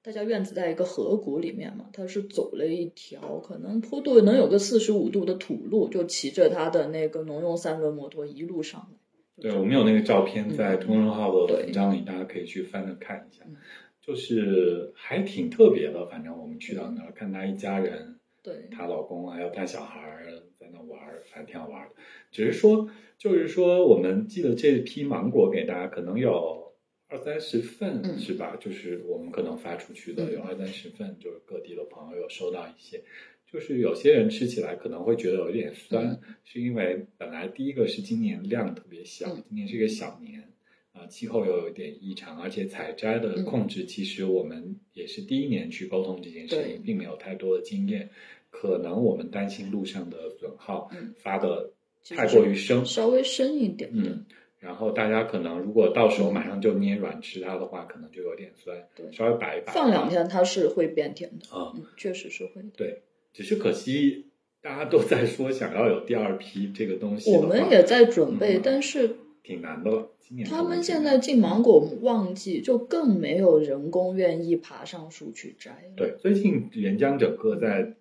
[0.03, 8.97] 他家院子在一个河谷里面嘛，他是走了一条可能坡度能有个四十五度的土路，就骑着他的那个农用三轮摩托一路上来。
[9.43, 13.57] 对，我们有那个照片在公众号的文章里，大家可以去翻着看一下嗯，
[14.01, 16.07] 就是还挺特别的。
[16.07, 20.27] 反正我们去到那儿看他一家人，对，她老公还有带小孩儿
[20.59, 21.95] 在那玩儿，还挺好玩的。
[22.31, 26.75] 只是说，就是说，我们寄的这批芒果给大家，可能有
[27.09, 28.57] 二三十份，嗯是吧？
[28.59, 33.03] 就是我们可能发出去的嗯有二三十份，就是各地的朋友有收到一些。
[33.47, 40.49] 就是有些人吃起来可能会觉得有一点酸，嗯是因为本来第一个是今年量特别小，嗯今年是一个小年。
[40.93, 48.11] 啊，气候又有一点异常，而且采摘的嗯控制，其实我们也是第一年去沟通这件事对情，并没有太多的经验。
[48.51, 51.71] 可能我们担心路上的损耗嗯发的
[52.11, 54.27] 太过于深，稍微深一点的，嗯，
[54.59, 62.69] 然后大家可能如果到时候马上就捏软吃它的话，可能就有点酸，对稍微摆一摆，放两天它是会变甜的，啊，嗯，确实是会的。
[62.77, 63.01] 对，
[63.33, 64.27] 只是可惜
[64.61, 70.13] 大家都在说想要有第二批这个东西，我们也在准备，嗯但是挺难的了。
[70.21, 75.95] 今年他们现在进芒果旺季，就更没有人工愿意爬上树去摘了。
[75.97, 77.95] 对最近沅江整个在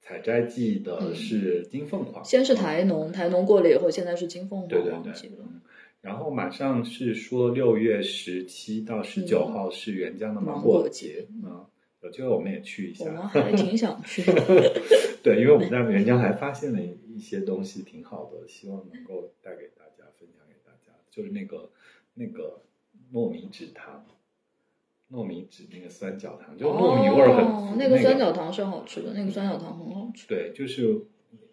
[0.00, 5.12] 采摘季的嗯是金凤凰，先是台农，台农过了以后，现在是金凤凰对对对
[6.00, 11.66] 然后马上是说六月十七到十九嗯号是沅江的芒芒果果节嗯，
[12.02, 13.04] 有机会我们也去一下。
[13.04, 14.22] 我们还 挺想去。
[15.22, 19.84] 对，因为我们在沅江还发现了一些东西挺好的，希望能够带给大。
[21.18, 21.68] 就是那个
[22.14, 22.62] 那个
[23.12, 24.06] 糯米纸糖，
[25.10, 30.28] 糯米纸那个酸角糖，就糯米味儿很足、哦，那那个酸角糖是好吃的，那个酸角糖很好吃。
[30.28, 31.06] 对，就是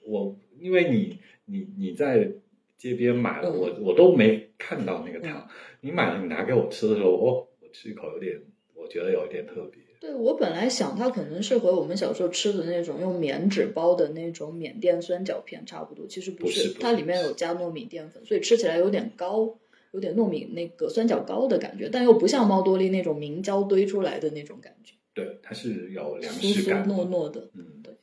[0.03, 2.31] 我，因为你你你在
[2.77, 5.49] 街边买了，嗯我我都没看到那个糖，
[5.81, 8.39] 你买了你拿给我吃的时候，哦，我吃一口有点，
[8.75, 9.81] 我觉得有一点特别。
[10.05, 19.57] 对我本来想它可能是和我们小时候吃的那种用棉纸包的那种缅甸酸角片差不多，其实不不是不是它里面有加糯米淀粉，所以吃起来有点高，
[19.93, 27.49] 有点糯米那个酸角糕的感觉，但又不像猫多利那种明胶堆出来的那种感觉，对，它是有粮食感的，糯糯的。
[27.55, 27.93] 嗯，对，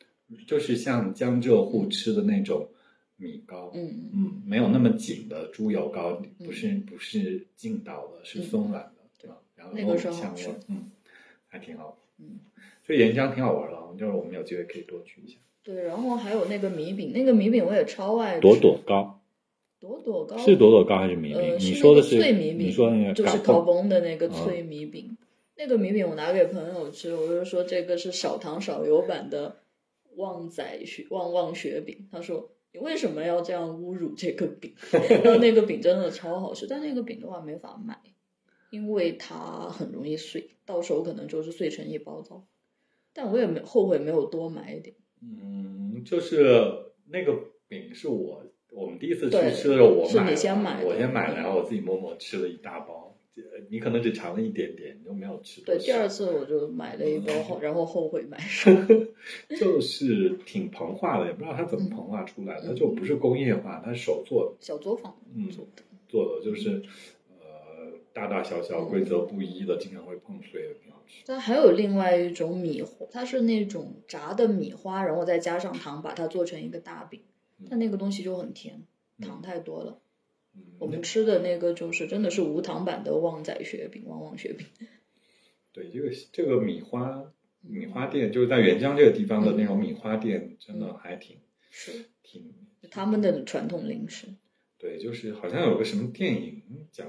[0.44, 2.68] 就是像江浙沪吃的那种
[3.16, 6.46] 米糕，嗯，嗯，没有那么紧的猪油糕，嗯。
[6.46, 10.90] 不是不是劲道的，是松软的，对吧，然后那个是有香味好吃，嗯，
[11.52, 11.98] 还挺好。
[12.18, 12.40] 嗯，
[12.86, 15.36] 所以沿江挺好玩的，就是我们有机会可以多去一下。
[15.62, 18.40] 对，然后还有那个米饼，那个米饼我也超爱吃。
[18.40, 19.20] 朵朵糕
[19.78, 21.38] 朵朵糕是朵朵糕还是米饼？
[21.38, 25.16] 呃，你说的是那个脆米饼，你说那个就是嘎嘣烤崩的那个嗯脆米饼。
[25.54, 29.56] 那个米饼我拿给朋友吃，我就说这个是少糖少油版的
[30.16, 32.08] 旺仔雪旺旺雪饼。
[32.10, 34.72] 他说你为什么要这样侮辱这个饼？
[34.90, 37.98] 然后那个饼真的超好吃，但那个饼的话没法买，
[38.72, 42.46] 因为它很容易碎，到手可能就是碎成一包糟。
[43.12, 44.96] 但我也没后悔没有多买一点。
[45.22, 46.42] 嗯，就是
[47.10, 53.10] 那个饼是我我们第一次去吃的时候，我是你先买的我先买了，嗯然后我自己默默吃了一大包。
[53.34, 58.38] 呃你可能只尝了一点点，你都没有吃对，第二次我就买了一包嗯， 然后后悔买。
[59.58, 65.82] 就是挺膨化的，也不知道它怎么膨化出来的，嗯它就不是工业化，它是手做的小作坊嗯做的。
[66.08, 66.82] 做的，就是呃
[68.12, 71.22] 大大小小、嗯规则不一的，经常会碰碎的，挺好吃。
[71.26, 77.20] 但还有另外一种米花，它是那种炸的米花，然后再加上糖，把它做成一个大饼。
[77.70, 78.82] 但那个东西就很甜，
[79.18, 80.00] 嗯糖太多了。
[80.54, 84.66] 嗯，我们吃的那个就是真的是无糖版的旺仔雪饼，旺旺雪饼。
[85.72, 91.38] 对这个这个米花米花店，就是在沅江这个地方的那种米花店，真的还挺
[91.70, 92.52] 是挺
[92.90, 94.26] 他们的传统零食。
[94.76, 96.60] 对，就是好像有个什么电影
[96.90, 97.06] 讲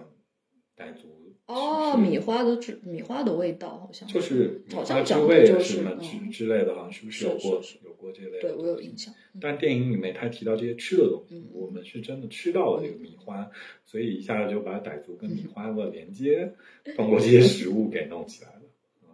[0.83, 1.07] 傣族
[1.45, 8.41] 哦，米花的质米花的味道好像就是好像讲的就是什么之嗯，之类的，好像是不是有过有过这类的？
[8.41, 8.97] 对我有印。
[8.97, 9.13] 象。
[9.13, 13.49] 嗯但电影里面他提到这些吃的东西，嗯我们是真的吃到了这个米花，
[13.83, 16.53] 所以一下子就把傣族跟米花的连接，
[16.95, 18.61] 通过这些食物给弄起来了。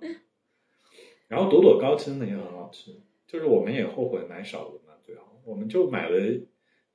[0.01, 0.15] 嗯
[1.29, 2.91] 然后朵朵糕真的也很好吃，
[3.27, 6.17] 就是我们也后悔买少了嘛，最后我们就买了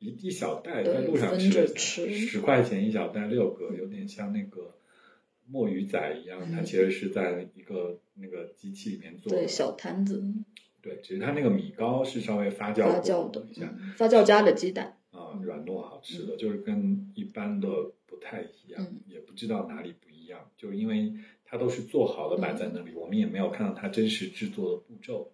[0.05, 1.67] 一一小袋，在路上吃
[2.11, 4.75] 十块钱一小袋六个，有点像那个
[5.47, 9.39] 墨鱼仔一样，它嗯其实是在一个那个机器里面做的。
[9.39, 10.23] 对，小摊子
[10.83, 14.99] 对，只是它那个米糕是稍微发酵过发酵的一下，嗯发酵加了鸡蛋。
[15.11, 17.69] 啊，软糯好吃的，就是跟一般的
[18.07, 25.33] 不太一样，嗯也不知道哪里不一样，就是因为它都是做好的摆在那里，我们也没有看到它真实制作的步骤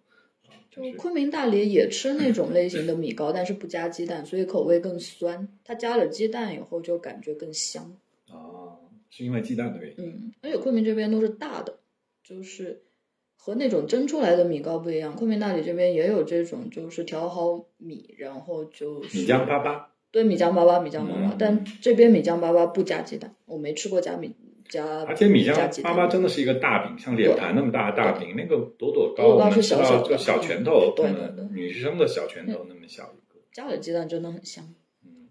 [0.69, 5.47] 就就是昆明大理也吃那种类型的米糕，但是不加鸡蛋，所以口味更酸。
[5.63, 7.95] 它加了鸡蛋以后就感觉更香。
[8.29, 8.79] 啊，
[9.09, 11.79] 是因为鸡蛋的原因，嗯，而且昆明这边都是大的，
[12.23, 12.81] 就是
[13.35, 15.15] 和那种蒸出来的米糕不一样。
[15.15, 24.33] 昆明大理这边也有这种，就是调好米，然后就是米浆粑粑，对米浆粑粑，米浆粑粑，嗯但这边米浆粑粑不加鸡蛋，我没吃过加米
[24.71, 29.37] 加，而且米浆粑粑真的是一个大饼，像脸盘那么大的大饼，那个朵朵糕
[30.17, 34.73] 小拳头，对可能对对女生的小拳头那么小一个，加了鸡蛋真的很香。
[35.05, 35.27] 嗯，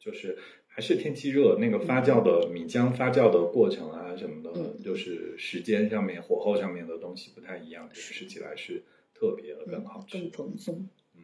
[0.00, 8.84] 就是还是天气热，那个发酵的米浆发酵的过程啊什么的，嗯就是时间上面、火候上面的东西不太一样，就是吃起来是
[9.14, 10.18] 特别的更好吃。
[10.18, 10.88] 更蓬松。
[11.14, 11.22] 嗯，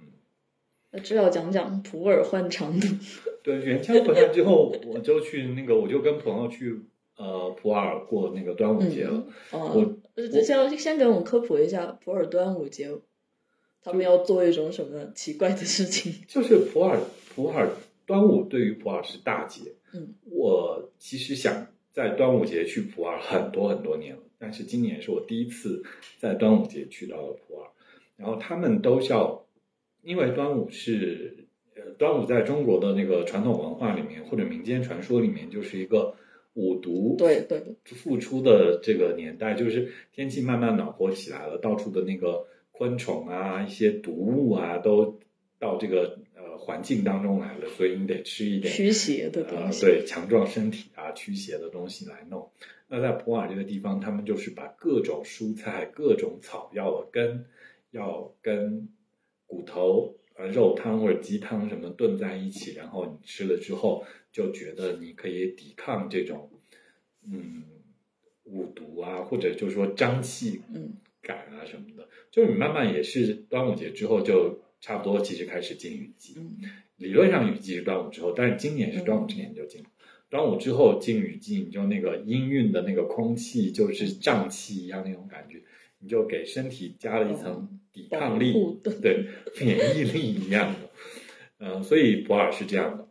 [0.90, 2.88] 那这要讲讲普洱换长度。
[3.42, 6.80] 对，原浆回来之后，我就去那个，我就跟朋友去
[7.16, 9.26] 呃普洱过那个端午节了。
[9.52, 12.90] 嗯，哦我，呃先先给我们科普一下普洱端午节，
[13.82, 16.12] 他们要做一种什么奇怪的事情？
[16.28, 16.98] 就是普洱，
[17.34, 17.68] 普洱
[18.06, 19.72] 端午对于普洱是大节。
[19.92, 25.82] 嗯，我其实想在端午节去普洱很多很多年了，但是今年是我第一次
[26.18, 27.70] 在端午节去到了普洱。
[28.16, 29.44] 然后他们都叫，
[30.02, 36.14] 因为端午是呃，端午在中国的那个传统文化里面或者民间传说里面，就是一个
[36.54, 45.18] 五毒对对对，复出的这个年代，就是天气慢慢暖和起来了，到处的那个昆虫啊、一些毒物啊，都
[45.58, 49.86] 到这个呃环境当中来了，所以你得吃一点驱邪的东呃，西。
[49.86, 52.50] 对，强壮身体啊、驱邪的东西来弄。
[52.86, 57.46] 那在普洱这个地方，他们就是把各种蔬菜、各种草药的根，
[57.90, 58.88] 要跟
[59.46, 66.50] 骨头、呃肉汤或者鸡汤什么炖在一起，然后你吃了之后，就觉得你可以抵抗这种
[67.26, 67.62] 嗯
[68.44, 76.34] 五毒啊，或者就是说瘴气嗯感啊什么的，就是你慢慢也是端午节之后就差不多，其实开始进雨季。
[76.36, 76.56] 嗯
[76.96, 79.88] 理论上雨季是端午之后，但是今年是端午之前就进了。
[80.30, 85.60] 端午之后进雨季，你就那个氤氲的那个空气就是瘴气一样那种感觉，
[86.04, 88.52] 你就给身体加了一层抵抗力，
[89.00, 89.26] 对
[89.58, 90.90] 免疫力一样的。
[91.56, 93.08] 嗯、所以普洱是这样的。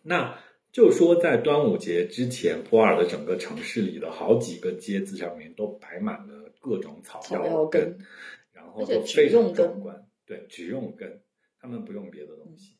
[0.00, 0.38] 那
[0.70, 7.68] 就说在端午节之前，普洱的整个城市里的好几个街子上面都摆满了各种草草药
[8.52, 10.06] 然后都非常壮观。
[10.24, 11.20] 对，只用根，
[11.58, 12.76] 他们不用别的东西。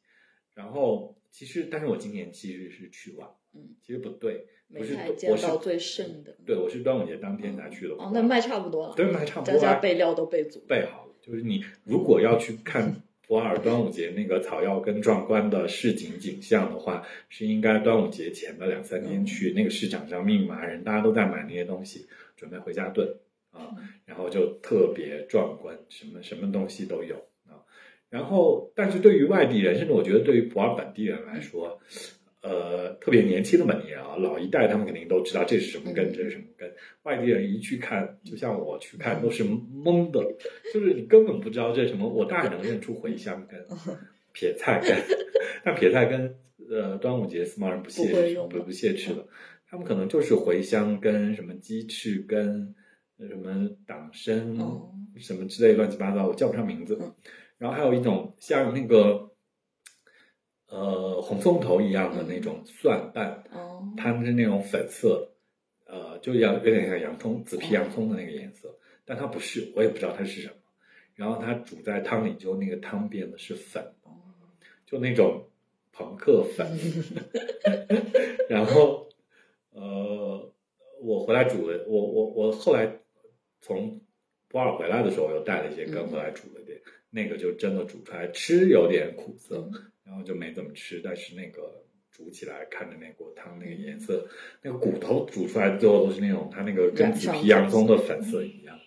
[0.55, 6.34] 然后其实，但是我今年其实是去晚，嗯，其实不对，没不是太见我是到最盛的。
[6.46, 7.94] 对，我是端午节当天才去的。
[7.94, 8.94] 哦，那卖差不多了。
[8.96, 10.60] 对卖差不多了，大家备料都备足。
[10.68, 22.06] 备好了，就是你如果要去看普洱端午节那个草药跟壮观的市井景象的话，是应该端午节前的两三天去，那个市场上密麻人，大家都在买那些东西，
[22.36, 23.08] 准备回家炖
[23.50, 27.64] 啊，然后就特别壮观，什么什么东西都有啊。
[28.10, 31.80] 然后，但是对于外地人，甚至我觉得对于普洱本地人来说，
[32.45, 36.70] 呃，特别年轻的本地人啊，老一代他们肯定都知道这是什么根，嗯这是什么根。
[37.05, 40.20] 外地人一去看，就像我去看，都是懵的，
[40.74, 42.07] 就是你根本不知道这是什么。
[42.07, 43.59] 我大概能认出茴香根、
[44.34, 44.95] 撇菜根，
[45.64, 46.36] 但撇菜根，
[46.68, 49.26] 呃，端午节司马人不屑不不不屑吃的，
[49.70, 52.74] 他们可能就是茴香根、什么鸡翅根、
[53.26, 56.99] 什么党参、哦什么之类乱七八糟，我叫不上名字。
[57.01, 57.11] 嗯
[57.57, 59.30] 然后还有一种像那个。
[60.74, 65.30] 呃，红葱头一样的那种蒜瓣，哦，它们是那种粉色，
[65.86, 70.54] 呃，就像有点像洋葱紫皮洋葱的那个颜色，但它不是，我也不知道它是什么。
[71.14, 73.94] 然后它煮在汤里，就那个汤变的是粉，
[74.84, 75.46] 就那种
[75.92, 76.66] 朋克粉。
[78.50, 79.08] 然后，
[79.70, 80.52] 呃，
[81.00, 82.98] 我回来煮了，我我我后来
[83.60, 84.00] 从
[84.48, 89.70] 波尔回来的时候，又带了一些根回来煮了点，那个就真的煮出来吃有点苦涩。
[90.05, 94.28] 然后就没怎么吃，但是那个煮起来看着那锅汤那个颜色，
[94.62, 98.78] 那个骨头煮出来最后都是那种它那个跟紫皮洋葱的粉色一样，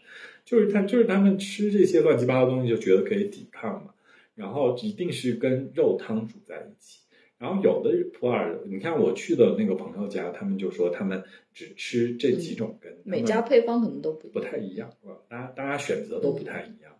[0.46, 3.94] 就是他就是他们吃这些乱七八糟东西就觉得可以抵抗嘛，
[4.36, 7.02] 然后一定是跟肉汤煮在一起。
[7.40, 16.94] 然后有的普洱，你看我去的那个朋友家，他们就说他们只吃这几种根，每家配方可能都不不太一样，啊，大家大家选择都不太一样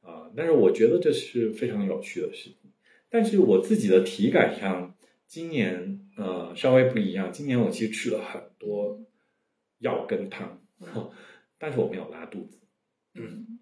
[0.00, 0.30] 啊。
[0.34, 2.61] 但是我觉得这是非常有趣的事情。
[3.12, 4.94] 但是我自己的体感上，
[5.26, 7.30] 今年呃稍微不一样。
[7.30, 9.02] 今年我其实吃了很多
[9.78, 10.62] 药根汤，
[11.60, 12.58] 但是我没有拉肚子。
[13.14, 13.58] 嗯，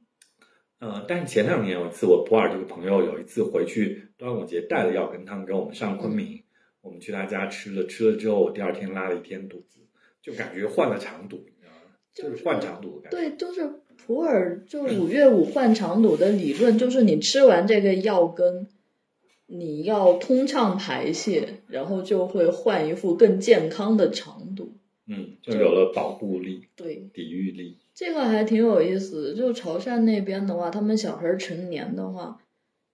[0.78, 6.44] 呃，但是前两年有一次，我普洱这个朋友有一次回去端午节带了药根汤跟我们上昆明，
[6.80, 9.80] 我们去他家吃了，吃了之后我第二天拉了一天肚子，
[10.22, 11.96] 就感觉换了肠毒，你知道吗？
[12.14, 13.30] 就是换肠毒的感觉。
[13.30, 18.68] 对，就是普洱就五月五换肠毒的理论，就是你吃完这个药根。
[19.51, 24.72] 你要通畅排泄，然后就会换一副更健康的肠毒。
[25.07, 27.78] 嗯，就有了保护力，对，抵御力。
[27.92, 29.34] 这个还挺有意思。
[29.34, 32.40] 就潮汕那边的话，他们小孩成年的话，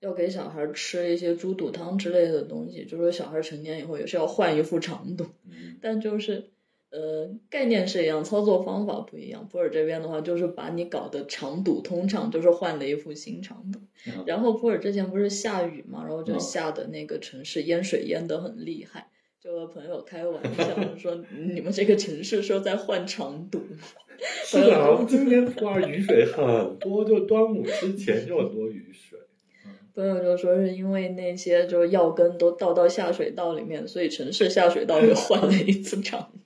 [0.00, 5.26] 要给小孩吃一些猪肚汤之类的东西，就说小孩成年以后也是要换一副肠毒。
[5.44, 6.48] 嗯，但就是
[6.96, 9.46] 呃，概念是一样，操作方法不一样。
[9.52, 13.78] 普洱这边的话，就是把你搞得肠堵通畅，就是换了一副新肠堵。
[14.06, 21.22] 嗯然后普洱之前不是下雨嘛，然后就嗯下的那个城市淹水淹得很厉害，就和朋友开玩笑说：
[21.52, 23.60] “你们这个城市说在换肠堵。”
[24.46, 29.18] 是啊，今年普洱雨水很多，就端午之前就很多雨水。
[29.94, 36.30] 朋友就说是因为那些就是药根都倒到下水道里面，所以城市下水道又换了一次肠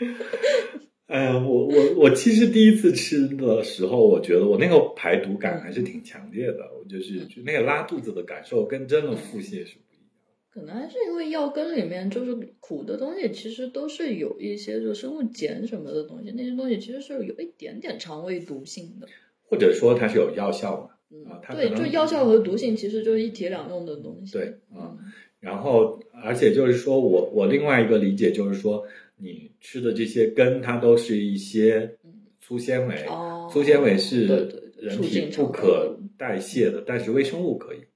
[1.06, 10.06] 哎呀，我我我其实第一次吃的时候，我觉得我那个排毒感还是挺强烈的，我就是就那个拉肚子的感受跟真的腹泻是不一样。
[10.50, 19.08] 可能还是因为药根里面就是苦的东西，其实都是有一些就生物碱什么的东西，那些东西其实是有一点点肠胃毒性的。
[19.42, 21.32] 或者说它是有药效嘛？
[21.32, 24.32] 啊嗯，对，就药效和毒性其实就是一体两用的东西。
[24.32, 24.98] 对啊嗯，
[25.40, 28.86] 然后，而且就是说我我另外一个理解就是说，
[29.20, 31.96] 你吃的这些根，它都是一些
[32.40, 34.26] 粗纤维，哦，粗纤维是
[34.78, 37.78] 人体不可代谢的，但是微生物可以。
[37.78, 37.86] 嗯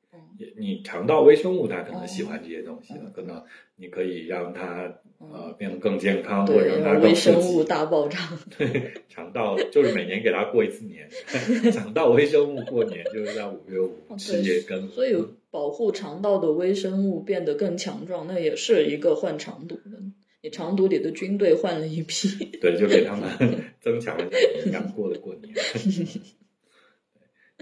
[0.59, 3.41] 你肠道微生物它可能喜哦欢这些东西了，嗯可能
[3.77, 7.62] 你可以让它嗯呃变得更健康，或者，让它更微生物。
[7.62, 8.18] 大爆炸。
[8.59, 11.09] 对，肠道就是每年给它过一次年，
[11.72, 15.14] 肠道微生物过年就是在五月五哦吃些根，所以
[15.53, 19.99] 保护肠道的微生物变得更强壮，那也是一个换肠毒的
[20.45, 22.28] 你长途里的军队换了一批，
[22.61, 23.26] 对，就给他们
[23.80, 24.28] 增强了
[24.66, 25.55] 营养过的过年。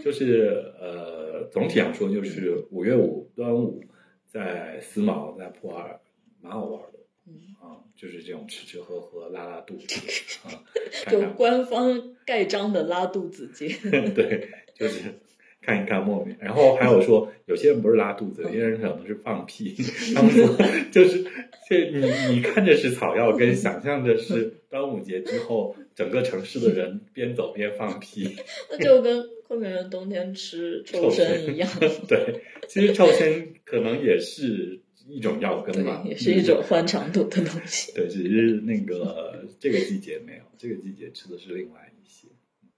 [0.03, 3.85] 就是呃，总体上说，就是五月五端午
[4.27, 6.01] 在思茅在普洱
[6.41, 9.87] 蛮好玩的，嗯啊，就是这种吃吃喝喝拉拉肚子
[10.43, 10.51] 啊，
[11.09, 13.69] 就官方盖章的拉肚子节。
[14.13, 15.21] 对，就是
[15.63, 16.37] 看一看莫名。
[16.41, 19.75] 然后还有说，有些人不是拉肚子，有些人可能是放屁。
[20.15, 20.57] 他们说，
[20.93, 21.25] 就是
[21.69, 28.37] 这你你看着是草药，跟想象着是 端午节之后，整个城市的人边走边放屁。
[28.71, 31.69] 那就跟昆明人冬天吃臭参一样，
[32.09, 37.93] 对，其实臭参可能也是一种药根吧，也是一种换长度的东西。
[37.93, 42.29] 对，只是那个这个季节没有，这个季节吃的是另外一些。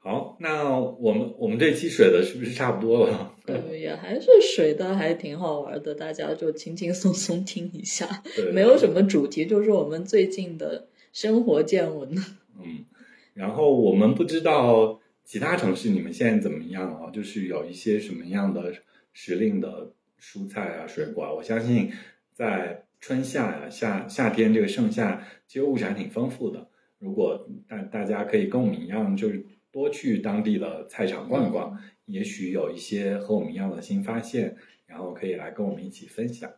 [0.05, 3.34] 好，那我们我们这期水的是不是差不多了？
[3.46, 12.14] 对， 也还是水的，还挺好玩的，大家就轻轻松松听一下，对，没有什么主题，就是我们最近的生活见闻。
[12.62, 12.84] 嗯，
[13.32, 17.11] 然后我们不知道其他城市你们现在怎么样啊？
[17.11, 18.74] 就是有一些什么样的
[19.14, 19.90] 时令的
[20.20, 21.32] 蔬菜啊、水果啊？
[21.32, 21.90] 我相信
[22.34, 26.68] 在春夏呀、夏夏天这个盛夏，其实物产挺丰富的。
[26.98, 34.57] 如果大大家可以跟我们一样，就是多去当地的菜场逛逛，也许有一些和我们一样的新发现，
[34.87, 36.49] 然后可以来跟我们一起分享。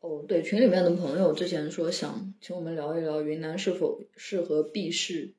[0.00, 5.34] 哦，对，群里面的朋友之前说想请我们聊一聊云南是否适合避世，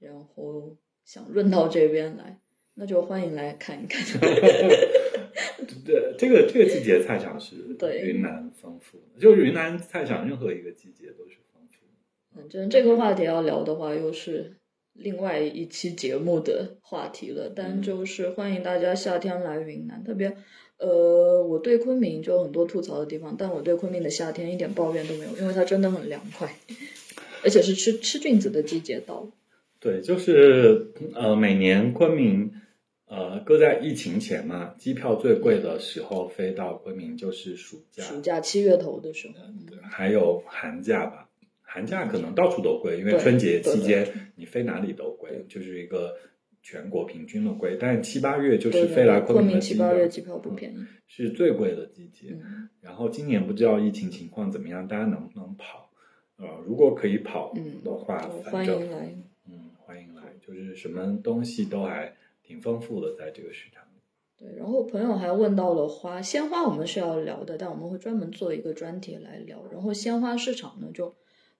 [0.00, 2.40] 然后想润到这边来，
[2.74, 4.02] 那就欢迎来看一看。
[5.84, 11.92] 对，这个这个季节菜场是对云南丰富的，就是云南菜场任何一个季节都是丰富的。
[12.34, 14.56] 反正这个话题要聊的话，又是
[14.98, 17.52] 另外一期节目的话题了。
[17.54, 20.36] 但就是欢迎大家夏天来云南，特别
[20.78, 26.54] 呃，我对昆明就有很多吐槽的地方，但我对昆明的夏天一点抱怨都没有，因为它真的很凉快，
[27.42, 29.28] 而且是吃吃菌子的季节到了。
[29.80, 32.50] 对，就是呃，每年昆明
[33.06, 39.34] 呃，搁在疫情前嘛，机票最贵的时候飞到昆明就是暑假，暑假七月头的时候，
[39.68, 41.25] 对还有寒假吧。
[41.76, 46.16] 寒假可能到处都贵，因为春节期间你飞哪里都贵，就是一个
[46.62, 47.76] 全国平均的贵。
[47.78, 50.76] 但七八月就是飞来昆明的机七八月机票不便宜。
[51.06, 52.30] 是最贵的季节。
[52.30, 55.90] 嗯然后今年不知道疫情情况怎么样，大家能不能跑？
[56.38, 59.14] 呃，如果可以跑嗯，的话，我反正欢迎来。
[59.46, 64.00] 嗯，欢迎来，就是什么东西都还挺丰富的，在这个市场里。
[64.38, 69.62] 对，然后朋友还问到了花，鲜花我们是要聊的，但我们会专门做一个专题来聊。
[69.70, 71.14] 然后鲜花市场呢，就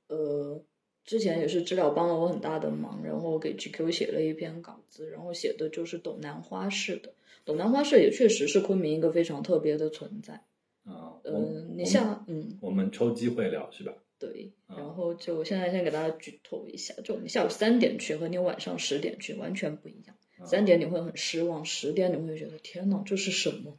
[0.09, 0.63] 呃，
[1.05, 7.13] 之前也是知了帮了我很大的忙，然后我给 GQ 写了一篇稿子，然后写的就是斗南花市的。
[7.45, 10.43] 斗南花市也确实是昆明一个非常特别的存在。
[11.25, 13.93] 嗯，你像嗯，我们抽机会聊是吧？
[14.19, 20.17] 对，啊然后就现在先给大家剧透一下，就你下午三点去和你晚上十点去完全不一样。
[20.39, 23.77] 啊三点你会很失望，十点你会觉得天呐，这是什么？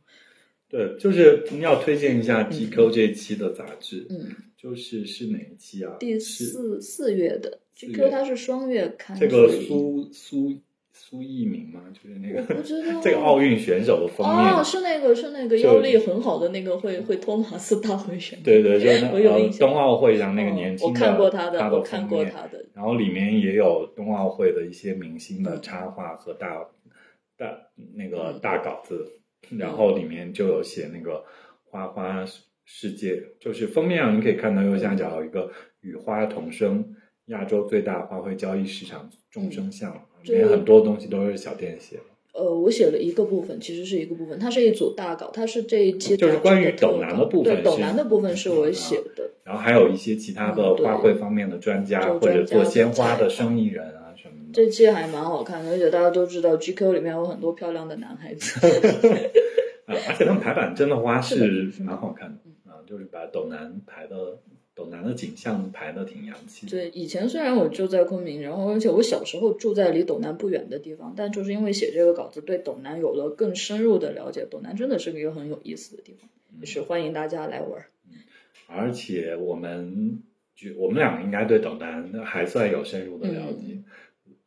[0.70, 5.95] 对，就是你要推荐一下 GQ 这一期的杂志，嗯，就是是哪一期啊？
[5.99, 10.60] 第四四月的四月 GQ 它是双月刊，这个苏苏
[10.91, 11.84] 苏翊鸣吗？
[11.93, 26.68] 就是那我不个知道 这个奥运选手的封面，哦，是那个是那个就腰力很好的那个会会托马斯大回旋，对对，就是那冬奥会上那个哦年轻的，我看过他的，我看过他的，然后里面也有冬奥会的一些明星的嗯插画和大
[27.38, 27.55] 大
[27.93, 29.20] 那个嗯大稿子，
[29.55, 31.24] 然后里面就有写那个
[31.66, 32.26] 花花
[32.70, 35.49] 世界，就是封面上你可以看到右下角有一个
[35.80, 36.86] 与花同生，
[37.28, 39.93] 亚洲最大花卉交易市场众生相，
[40.24, 42.03] 里面很多东西都是小店写的。
[42.34, 54.51] 呃，我写了一个部分，其实是一个部分，它是一组大稿，它是这一期就是关于斗南的部分对，斗南的部分是我写的，然后还有一些其他的花卉方面的专家，就或者做鲜花的生意人啊什么的。
[54.53, 58.59] 这期还蛮好看的，而且大家都知道 GQ 里面有很多漂亮的男孩子，
[59.88, 62.47] 啊，而且他们排版真的花是蛮好看的啊，
[62.88, 64.40] 就是把斗南排的
[64.74, 66.66] 斗南的景象排的挺洋气。
[66.68, 74.46] 对，以前虽然我住在昆明，然后而且我小时候住在离斗南不远的地方，但就是因为写这个稿子，对斗南有了更深入的了解。
[74.50, 76.30] 斗南真的是一个很有意思的地方，
[76.60, 77.90] 也是欢迎大家来玩儿。
[78.68, 80.22] 而且我们
[80.56, 83.82] 觉我们两个应该对斗南还算有深入的了解，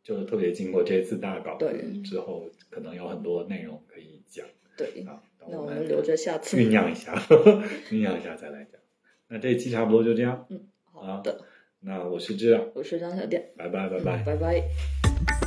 [0.03, 5.23] 就是特别经过这次大稿子对之后，可能有很多内容可以讲对，啊。
[5.41, 6.57] 等那我们们留着下次。
[6.57, 7.15] 酝酿一下，
[7.91, 8.81] 酝酿一下再来讲。
[9.29, 10.61] 那这一期差不多就这样，嗯
[10.93, 11.41] 好的，
[11.81, 14.23] 那我是这样，我是张小店，拜拜拜拜。
[14.25, 15.40] 拜拜。